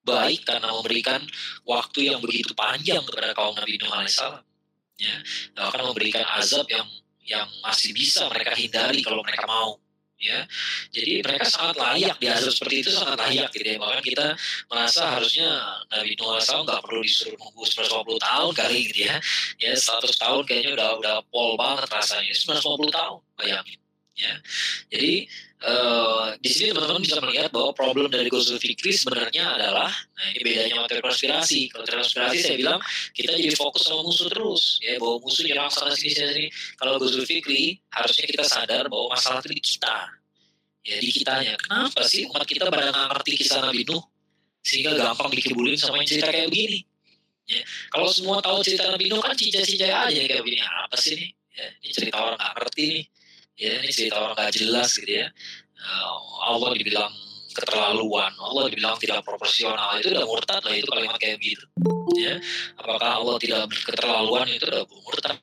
[0.02, 1.22] baik karena memberikan
[1.62, 4.42] waktu yang begitu panjang kepada kaum Nabi Nuh alaihissalam
[4.98, 5.16] ya.
[5.62, 6.86] Akan memberikan azab yang
[7.22, 9.78] yang masih bisa mereka hindari kalau mereka mau
[10.18, 10.42] ya.
[10.90, 13.78] Jadi mereka sangat layak di azab seperti itu sangat layak gitu ya.
[13.78, 14.26] Bahkan kita
[14.66, 15.48] merasa harusnya
[15.90, 19.16] Nabi Nuh alaihissalam nggak perlu disuruh nunggu 150 tahun kali gitu ya.
[19.62, 22.34] Ya 100 tahun kayaknya udah udah pol banget rasanya.
[22.34, 23.81] 150 tahun bayangin
[24.16, 24.34] ya.
[24.92, 25.26] Jadi
[25.64, 30.40] uh, di sini teman-teman bisa melihat bahwa problem dari Gozul Fikri sebenarnya adalah nah ini
[30.44, 31.60] bedanya sama teori konspirasi.
[31.72, 32.80] Kalau teori konspirasi saya bilang
[33.16, 36.46] kita jadi fokus sama musuh terus ya bahwa musuh nyerang sana sini sini
[36.76, 39.96] kalau Gozul Fikri harusnya kita sadar bahwa masalah itu di kita.
[40.82, 41.54] Ya di kitanya.
[41.62, 44.02] Kenapa sih umat kita pada nggak ngerti kisah Nabi Nuh?
[44.62, 46.82] Sehingga gampang dikibulin sama yang cerita kayak begini.
[47.46, 50.58] Ya kalau semua tahu cerita Nabi Nuh kan cincai-cincai aja kayak begini.
[50.62, 53.04] Apa sih nih ya, ini cerita orang nggak ngerti nih
[53.56, 55.28] ya ini cerita orang gak jelas gitu ya.
[55.82, 57.10] Uh, Allah dibilang
[57.52, 61.64] keterlaluan Allah dibilang tidak proporsional itu udah murtad lah itu kalimat kayak gitu
[62.16, 62.40] ya
[62.80, 65.36] apakah Allah tidak keterlaluan itu udah murtad.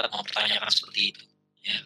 [0.00, 1.24] Mempertanyakan seperti itu
[1.60, 1.76] ya.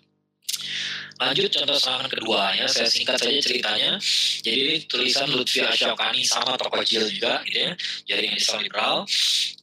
[1.18, 3.98] Lanjut contoh serangan kedua ya, saya singkat saja ceritanya.
[4.42, 7.72] Jadi tulisan Lutfi Asyafani sama tokoh kecil juga gitu ya,
[8.06, 8.96] jaringan Islam liberal.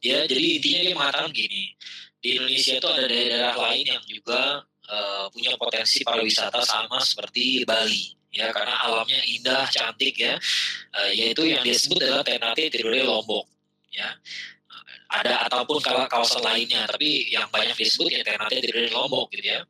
[0.00, 1.76] Ya, jadi intinya dia mengatakan gini,
[2.22, 8.14] di Indonesia itu ada daerah lain yang juga uh, punya potensi pariwisata sama seperti Bali
[8.32, 10.38] ya karena alamnya indah cantik ya.
[10.94, 13.50] Uh, yaitu yang disebut adalah Ternate Tidore Lombok
[13.90, 14.08] ya.
[15.12, 19.60] Ada ataupun kawasan lainnya tapi yang banyak disebut ya Ternate Tidore Lombok gitu ya.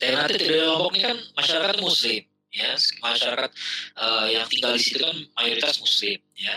[0.00, 2.72] Ternate Tidore Lombok ini kan masyarakat Muslim ya.
[3.04, 3.50] Masyarakat
[4.00, 6.56] uh, yang tinggal di situ kan mayoritas Muslim ya.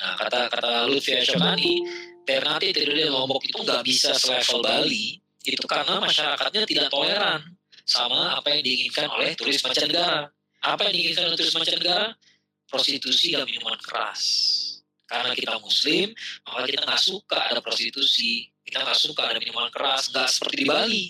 [0.00, 1.84] Nah kata kata Lutfi Ashokani
[2.28, 5.16] Ternate Trinidad Lombok itu nggak bisa selevel Bali
[5.48, 7.56] itu karena masyarakatnya tidak toleran
[7.88, 10.28] sama apa yang diinginkan oleh turis mancanegara.
[10.60, 12.12] Apa yang diinginkan oleh turis mancanegara?
[12.68, 14.20] Prostitusi dan minuman keras.
[15.08, 16.12] karena kita muslim
[16.44, 20.66] maka kita nggak suka ada prostitusi kita nggak suka ada minuman keras nggak seperti di
[20.68, 21.04] Bali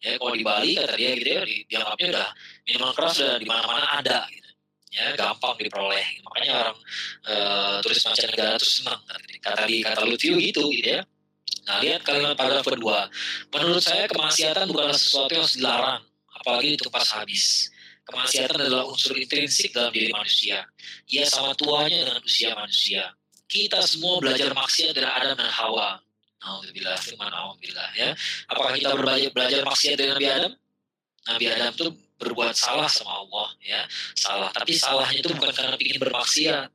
[0.00, 2.28] ya kalau di Bali kata dia gitu ya di, dianggapnya udah
[2.64, 4.41] minuman keras udah di mana-mana ada gitu
[4.92, 6.06] ya gampang diperoleh.
[6.22, 6.78] Makanya orang
[7.26, 9.00] uh, turis mancanegara terus senang
[9.40, 11.00] kata di kata Lutfi gitu gitu ya.
[11.66, 13.08] Nah lihat kalimat paragraf kedua.
[13.56, 16.02] Menurut saya kemaksiatan bukanlah sesuatu yang harus dilarang
[16.36, 17.72] apalagi itu pas habis.
[18.02, 20.66] Kemaksiatan adalah unsur intrinsik dalam diri manusia.
[21.06, 23.14] Ia sama tuanya dengan usia manusia.
[23.46, 26.02] Kita semua belajar maksiat dari Adam dan Hawa.
[26.42, 28.10] Alhamdulillah, firman Alhamdulillah ya.
[28.50, 30.52] Apakah kita belajar, belajar maksiat dengan Nabi Adam?
[31.30, 31.86] Nabi Adam itu
[32.22, 33.82] berbuat salah sama Allah ya,
[34.14, 34.50] salah.
[34.54, 36.68] Tapi salahnya itu bukan karena ingin bermaksiat.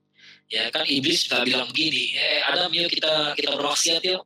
[0.47, 4.23] Ya kan iblis nggak bilang begini, eh Adam yuk kita kita bermaksiat yuk.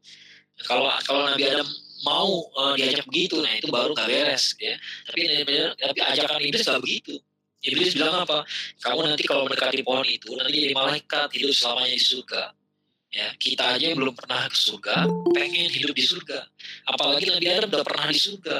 [0.65, 1.65] Kalau kalau Nabi Adam
[2.05, 4.77] mau uh, diajak begitu, nah itu baru nggak beres ya.
[5.09, 5.19] Tapi
[5.77, 7.13] tapi ajakan iblis nggak begitu.
[7.61, 8.45] Iblis bilang apa?
[8.81, 12.43] Kamu nanti kalau mendekati pohon itu nanti jadi malaikat hidup selamanya di surga
[13.11, 15.03] ya kita aja yang belum pernah ke surga
[15.35, 16.47] pengen hidup di surga
[16.87, 18.57] apalagi Nabi Adam udah pernah di surga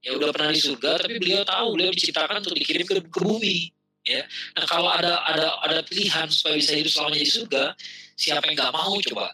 [0.00, 3.68] ya udah pernah di surga tapi beliau tahu beliau diciptakan untuk dikirim ke, ke bumi
[4.04, 4.24] ya.
[4.56, 7.64] Nah kalau ada ada ada pilihan supaya bisa hidup selamanya di surga
[8.16, 9.28] siapa yang nggak mau coba?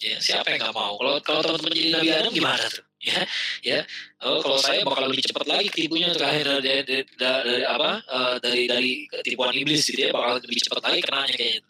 [0.00, 0.92] Ya siapa yang nggak mau?
[0.96, 2.84] Kalau kalau teman-teman jadi Nabi Adam gimana tuh?
[3.02, 3.20] Ya
[3.60, 3.80] ya.
[4.22, 8.36] Oh, kalau saya bakal lebih cepat lagi tipunya terakhir dari, dari, dari, dari apa uh,
[8.38, 8.90] dari dari
[9.26, 11.62] tipuan iblis gitu ya bakal lebih cepat lagi kenanya kayaknya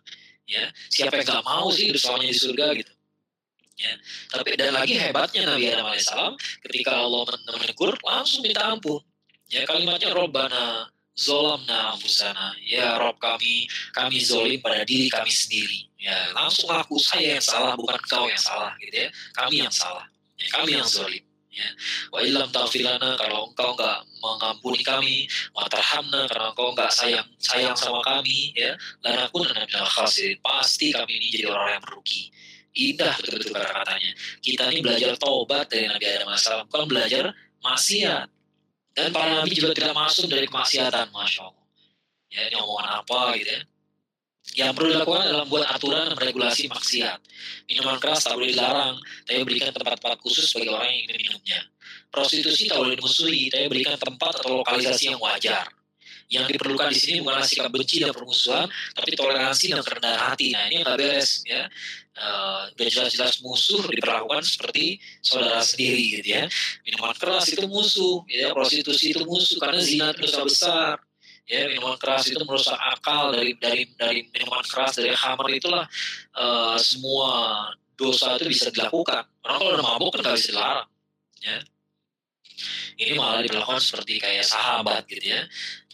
[0.46, 2.92] ya siapa yang nggak mau sih bersama di surga gitu
[3.78, 3.94] ya.
[4.32, 6.34] Tapi dan lagi hebatnya Nabi Adam alaihissalam
[6.68, 7.22] ketika Allah
[7.60, 9.00] menegur langsung minta ampun.
[9.52, 15.92] Ya kalimatnya Robbana zolamna busana ya Rob kami kami zolim pada diri kami sendiri.
[16.00, 19.08] Ya langsung aku saya yang salah bukan kau yang salah gitu ya.
[19.36, 20.08] Kami yang salah.
[20.40, 21.20] Ya, kami yang zolim.
[21.52, 21.68] Ya.
[22.08, 27.76] Wa ilam taufilana kalau engkau nggak mengampuni kami wa tarhamna karena engkau nggak sayang sayang
[27.76, 28.72] sama kami ya
[29.04, 30.40] dan aku dan khasirin.
[30.40, 32.32] Pasti kami ini jadi orang yang merugi
[32.72, 34.10] indah betul-betul kata-katanya
[34.40, 37.24] kita ini belajar taubat dari Nabi Adam AS bukan belajar
[37.60, 38.26] maksiat
[38.92, 41.66] dan para nabi juga tidak masuk dari kemaksiatan masya Allah
[42.32, 43.62] ya ini omongan apa gitu ya
[44.52, 47.18] yang perlu dilakukan adalah membuat aturan dan regulasi maksiat.
[47.70, 51.60] Minuman keras tak boleh dilarang, tapi berikan tempat-tempat khusus bagi orang yang ingin minumnya.
[52.12, 55.64] Prostitusi tak boleh dimusuhi, tapi berikan tempat atau lokalisasi yang wajar.
[56.33, 58.64] Yang diperlukan di sini bukanlah sikap benci dan permusuhan,
[58.97, 60.57] tapi toleransi dan kerendahan hati.
[60.57, 61.68] Nah ini yang beres ya.
[62.12, 66.45] Uh, jelas-jelas musuh diperlakukan seperti saudara sendiri gitu ya.
[66.85, 70.97] Minuman keras itu musuh, ya prostitusi itu musuh karena zina itu dosa besar
[71.53, 75.85] ya minuman keras itu merusak akal dari dari dari minuman keras dari hammer itulah
[76.39, 77.30] uh, semua
[77.99, 80.89] dosa itu bisa dilakukan orang kalau udah mabuk kan nggak bisa dilarang
[81.43, 81.59] ya
[82.98, 85.42] ini malah dilakukan seperti kayak sahabat gitu ya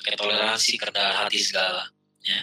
[0.02, 1.88] kayak toleransi kerendahan hati segala
[2.24, 2.40] ya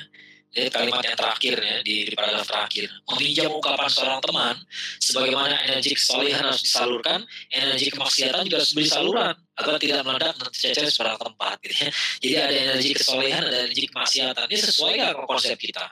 [0.56, 2.88] jadi kalimat yang terakhir ya di, di paragraf terakhir.
[3.12, 4.56] Meminjam ungkapan seorang teman,
[5.04, 10.48] sebagaimana energi kesolehan harus disalurkan, energi kemaksiatan juga harus beri saluran agar tidak meledak dan
[10.48, 11.60] tercecer sebarang tempat.
[11.60, 11.90] Gitu ya.
[12.24, 14.46] Jadi ada energi kesolehan, ada energi kemaksiatan.
[14.48, 15.86] Ini sesuai nggak konsep kita?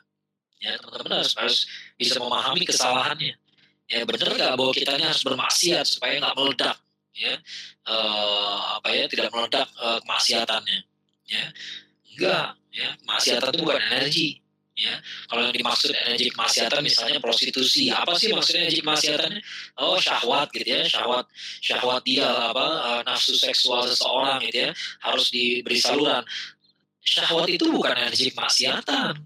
[0.63, 1.57] Ya teman-teman harus, harus
[1.99, 3.35] bisa memahami kesalahannya.
[3.91, 6.79] Ya benar nggak bahwa kita ini harus bermaksiat supaya nggak meledak?
[7.13, 7.37] Ya
[7.85, 10.79] uh, apa ya tidak meledak uh, kemaksiatannya.
[11.29, 11.45] Ya.
[12.13, 12.47] Enggak.
[12.73, 14.27] Ya maksiatan itu bukan energi
[14.73, 14.97] ya.
[15.29, 19.41] Kalau yang dimaksud energi kemaksiatan misalnya prostitusi apa sih maksudnya energi kemaksiatannya?
[19.77, 21.29] Oh syahwat gitu ya syahwat
[21.61, 24.71] syahwat dia apa uh, nafsu seksual seseorang gitu ya
[25.05, 26.25] harus diberi saluran.
[27.03, 29.21] Syahwat itu bukan energi kemaksiatan.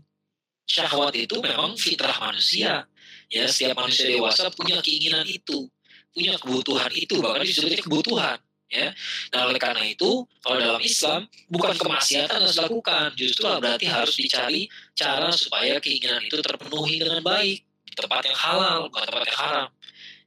[0.68, 2.84] Syahwat itu memang fitrah manusia
[3.32, 3.48] ya.
[3.48, 5.72] Setiap manusia dewasa punya keinginan itu
[6.14, 8.38] punya kebutuhan itu bahkan disebutnya kebutuhan
[8.68, 8.92] ya.
[9.34, 14.68] Nah oleh karena itu kalau dalam Islam bukan kemaksiatan harus dilakukan, justru berarti harus dicari
[14.94, 19.70] cara supaya keinginan itu terpenuhi dengan baik di tempat yang halal bukan tempat yang haram.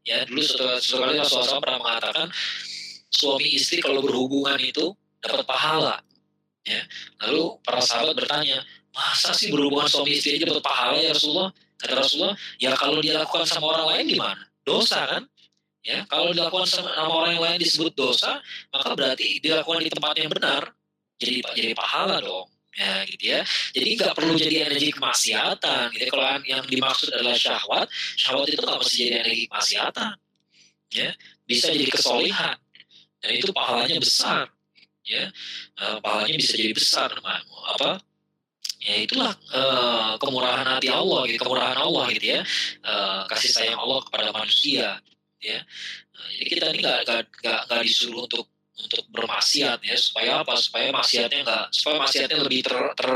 [0.01, 2.26] Ya dulu suatu, kali Rasulullah pernah mengatakan
[3.12, 6.01] suami istri kalau berhubungan itu dapat pahala.
[6.64, 6.81] Ya.
[7.24, 8.64] Lalu para sahabat bertanya,
[8.97, 11.53] masa sih berhubungan suami istri aja dapat pahala ya Rasulullah?
[11.81, 14.43] Kata Rasulullah, ya kalau dia lakukan sama orang lain gimana?
[14.64, 15.22] Dosa kan?
[15.81, 18.37] Ya, kalau dilakukan sama orang yang lain disebut dosa,
[18.68, 20.62] maka berarti dilakukan di tempat yang benar,
[21.16, 22.49] jadi jadi pahala dong.
[22.70, 23.41] Ya, gitu ya.
[23.74, 25.91] Jadi nggak perlu jadi energi kemaksiatan.
[25.91, 26.07] Gitu.
[26.07, 26.11] Ya.
[26.12, 30.12] Kalau yang dimaksud adalah syahwat, syahwat itu nggak mesti jadi energi kemaksiatan.
[30.91, 31.11] Ya,
[31.49, 32.57] bisa jadi kesolihan.
[33.20, 34.53] Dan itu pahalanya besar.
[35.03, 35.33] Ya,
[35.83, 37.11] uh, pahalanya bisa jadi besar.
[37.74, 38.01] Apa?
[38.81, 42.41] ya itulah uh, kemurahan hati Allah gitu kemurahan Allah gitu ya
[42.81, 44.97] uh, kasih sayang Allah kepada manusia
[45.41, 45.61] ya.
[46.14, 46.99] Nah, jadi kita ini nggak
[47.41, 48.47] nggak nggak disuruh untuk
[48.80, 49.97] untuk bermaksiat ya.
[49.97, 50.57] Supaya apa?
[50.57, 53.11] Supaya maksiatnya enggak supaya maksiatnya lebih ter, ter,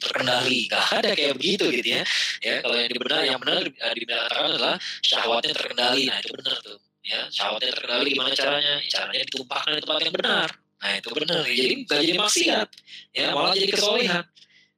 [0.00, 0.58] terkendali.
[0.72, 2.02] Gak ada kayak begitu gitu ya.
[2.40, 3.60] Ya kalau yang benar yang benar
[3.92, 6.04] dikatakan adalah syahwatnya terkendali.
[6.08, 6.78] Nah itu benar tuh.
[7.02, 8.74] Ya syahwatnya terkendali gimana caranya?
[8.88, 10.48] Caranya ditumpahkan di tempat yang benar.
[10.82, 11.42] Nah itu benar.
[11.46, 12.68] Jadi gak jadi maksiat.
[13.12, 14.24] Ya malah jadi kesolehan.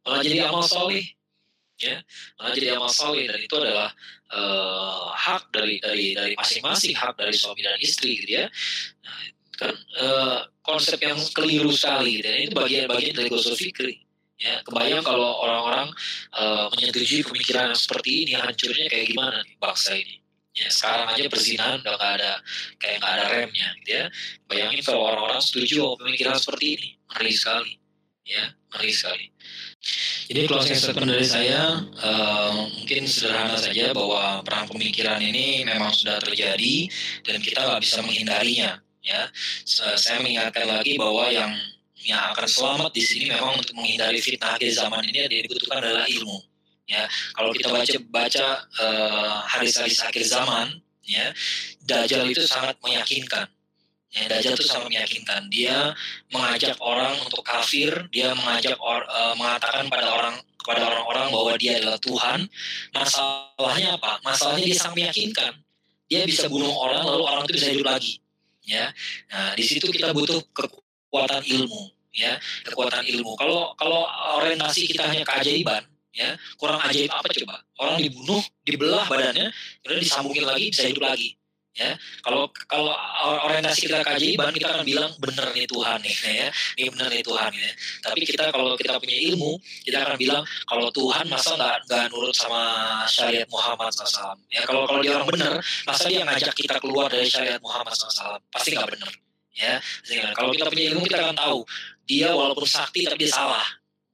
[0.05, 1.07] Malah jadi amal soleh.
[1.81, 1.97] Ya
[2.37, 3.25] malah jadi amal soleh.
[3.25, 3.91] Dan itu adalah
[4.35, 8.47] uh, hak dari dari dari masing-masing hak dari suami dan istri gitu ya.
[9.07, 9.19] Nah,
[9.55, 14.03] kan uh, konsep yang keliru sekali dan itu bagian-bagian dari gosok fikri
[14.37, 14.61] ya.
[14.67, 15.89] Kebayang kalau orang-orang
[16.35, 20.19] uh, menyetujui pemikiran yang seperti ini hancurnya kayak gimana nih bangsa ini?
[20.55, 22.33] Ya sekarang aja perzinahan udah gak ada
[22.79, 24.05] kayak gak ada remnya gitu ya.
[24.47, 26.89] Bayangin kalau orang-orang setuju pemikiran seperti ini.
[27.11, 27.75] Ngeri sekali
[28.23, 28.55] ya.
[28.71, 29.27] Ngeri sekali
[30.25, 36.17] jadi closing statement dari saya uh, mungkin sederhana saja bahwa perang pemikiran ini memang sudah
[36.17, 36.89] terjadi
[37.29, 39.29] dan kita nggak bisa menghindarinya ya.
[39.69, 41.53] Saya mengingatkan lagi bahwa yang
[42.05, 46.09] yang akan selamat di sini memang untuk menghindari fitnah akhir zaman ini yang dibutuhkan adalah
[46.09, 46.41] ilmu
[46.89, 47.05] ya.
[47.37, 48.47] Kalau kita baca baca
[48.81, 51.33] uh, hadis-hadis akhir zaman ya
[51.85, 53.45] dajjal itu sangat meyakinkan
[54.15, 55.51] ya dajjal itu sangat meyakinkan.
[55.51, 55.91] Dia
[56.31, 61.83] mengajak orang untuk kafir dia mengajak or, uh, mengatakan pada orang kepada orang-orang bahwa dia
[61.83, 62.47] adalah Tuhan.
[62.95, 64.23] Masalahnya apa?
[64.23, 65.53] Masalahnya dia sangat meyakinkan.
[66.09, 68.23] Dia bisa bunuh orang lalu orang itu bisa hidup lagi.
[68.65, 68.95] Ya.
[69.29, 73.37] Nah, di situ kita butuh kekuatan ilmu, ya, kekuatan ilmu.
[73.37, 74.09] Kalau kalau
[74.41, 75.85] orientasi kita hanya keajaiban,
[76.17, 77.61] ya, kurang ajaib apa coba?
[77.77, 79.53] Orang dibunuh, dibelah badannya,
[79.85, 81.37] kemudian disambungin lagi, bisa hidup lagi
[81.75, 81.91] ya
[82.23, 82.95] kalau kalau
[83.51, 86.49] orientasi kita keajaiban kita akan bilang benar nih Tuhan nih ya.
[86.79, 87.71] Ini benar nih Tuhan ya.
[87.99, 92.31] Tapi kita kalau kita punya ilmu kita akan bilang kalau Tuhan masa nggak nggak nurut
[92.31, 92.63] sama
[93.11, 95.53] syariat Muhammad SAW ya kalau kalau dia orang benar
[95.83, 99.13] masa dia ngajak kita keluar dari syariat Muhammad SAW pasti nggak benar
[99.59, 99.83] ya.
[100.39, 101.59] Kalau kita punya ilmu kita akan tahu
[102.07, 103.67] dia walaupun sakti tapi dia salah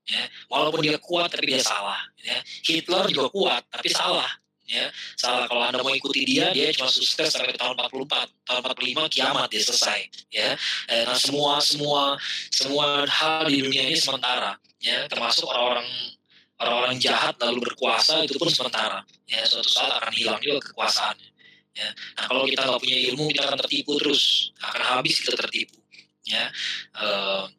[0.08, 0.24] ya.
[0.48, 2.40] Walaupun dia kuat tapi dia salah ya.
[2.64, 4.39] Hitler juga kuat tapi salah
[4.70, 4.86] ya.
[5.18, 9.46] Salah kalau anda mau ikuti dia dia cuma sukses sampai tahun 44 tahun 45 kiamat
[9.50, 10.00] dia selesai
[10.30, 10.54] ya.
[10.86, 12.14] Eh, nah semua semua
[12.54, 15.10] semua hal di dunia ini sementara ya.
[15.10, 15.90] Termasuk orang-orang
[16.62, 19.42] orang-orang jahat lalu berkuasa itu pun sementara ya.
[19.42, 21.30] Suatu saat akan hilang juga kekuasaannya
[21.74, 21.88] ya.
[22.22, 24.54] Nah kalau kita nggak punya ilmu kita akan tertipu terus.
[24.62, 25.82] Akan habis kita tertipu
[26.22, 26.46] ya.
[26.94, 27.50] Uh,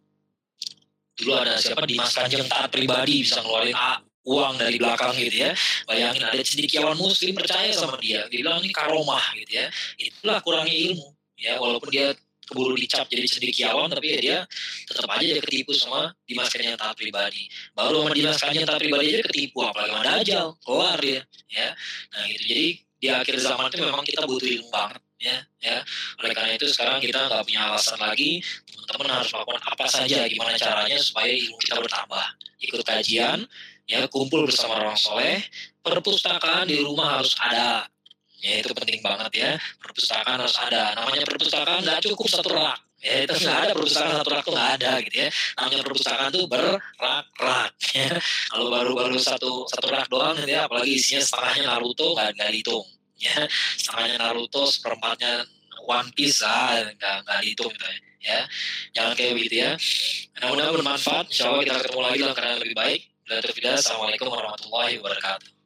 [1.20, 1.84] dulu ada siapa?
[1.84, 5.52] Di Mas Kanjeng taat pribadi bisa ngeluarin A uang dari belakang gitu ya.
[5.90, 8.26] Bayangin ada cendekiawan muslim percaya sama dia.
[8.30, 9.68] Dia bilang ini karomah gitu ya.
[9.98, 11.08] Itulah kurangnya ilmu.
[11.42, 12.14] Ya, walaupun dia
[12.46, 14.38] keburu dicap jadi cendekiawan tapi ya dia
[14.84, 17.48] tetap aja dia ketipu sama Dimas Kanjeng taat pribadi.
[17.74, 20.48] Baru sama Dimas Kanjeng taat pribadi aja ketipu apalagi sama Dajjal.
[20.62, 21.22] Keluar dia.
[21.50, 21.70] Ya.
[22.14, 22.44] Nah gitu.
[22.52, 22.68] Jadi
[23.02, 25.78] di akhir zaman itu memang kita butuh ilmu banget ya ya
[26.22, 28.42] oleh karena itu sekarang kita nggak punya alasan lagi
[28.74, 32.26] teman-teman harus melakukan apa saja gimana caranya supaya ilmu kita bertambah
[32.62, 33.46] ikut kajian
[33.90, 35.42] ya kumpul bersama orang soleh
[35.82, 37.86] perpustakaan di rumah harus ada.
[38.42, 40.98] Ya itu penting banget ya perpustakaan harus ada.
[40.98, 42.80] Namanya perpustakaan nggak cukup satu rak.
[43.02, 45.30] Ya itu nggak ada perpustakaan satu rak tuh nggak ada gitu ya.
[45.62, 47.72] Namanya perpustakaan tuh berrak-rak.
[47.94, 48.10] Ya
[48.50, 52.86] kalau baru-baru satu satu rak doang gitu ya apalagi isinya setengahnya Naruto nggak nggak dihitung.
[53.22, 53.38] Ya
[53.78, 55.46] setengahnya Naruto seperempatnya
[55.86, 57.98] One Piece ah nggak nggak dihitung gitu ya.
[58.22, 58.40] Ya
[58.98, 59.72] jangan kayak begitu ya.
[60.42, 61.26] Mudah-mudahan bermanfaat.
[61.30, 65.61] Insya Allah kita ketemu lagi dalam keadaan lebih baik Assalamualaikum warahmatullahi wabarakatuh.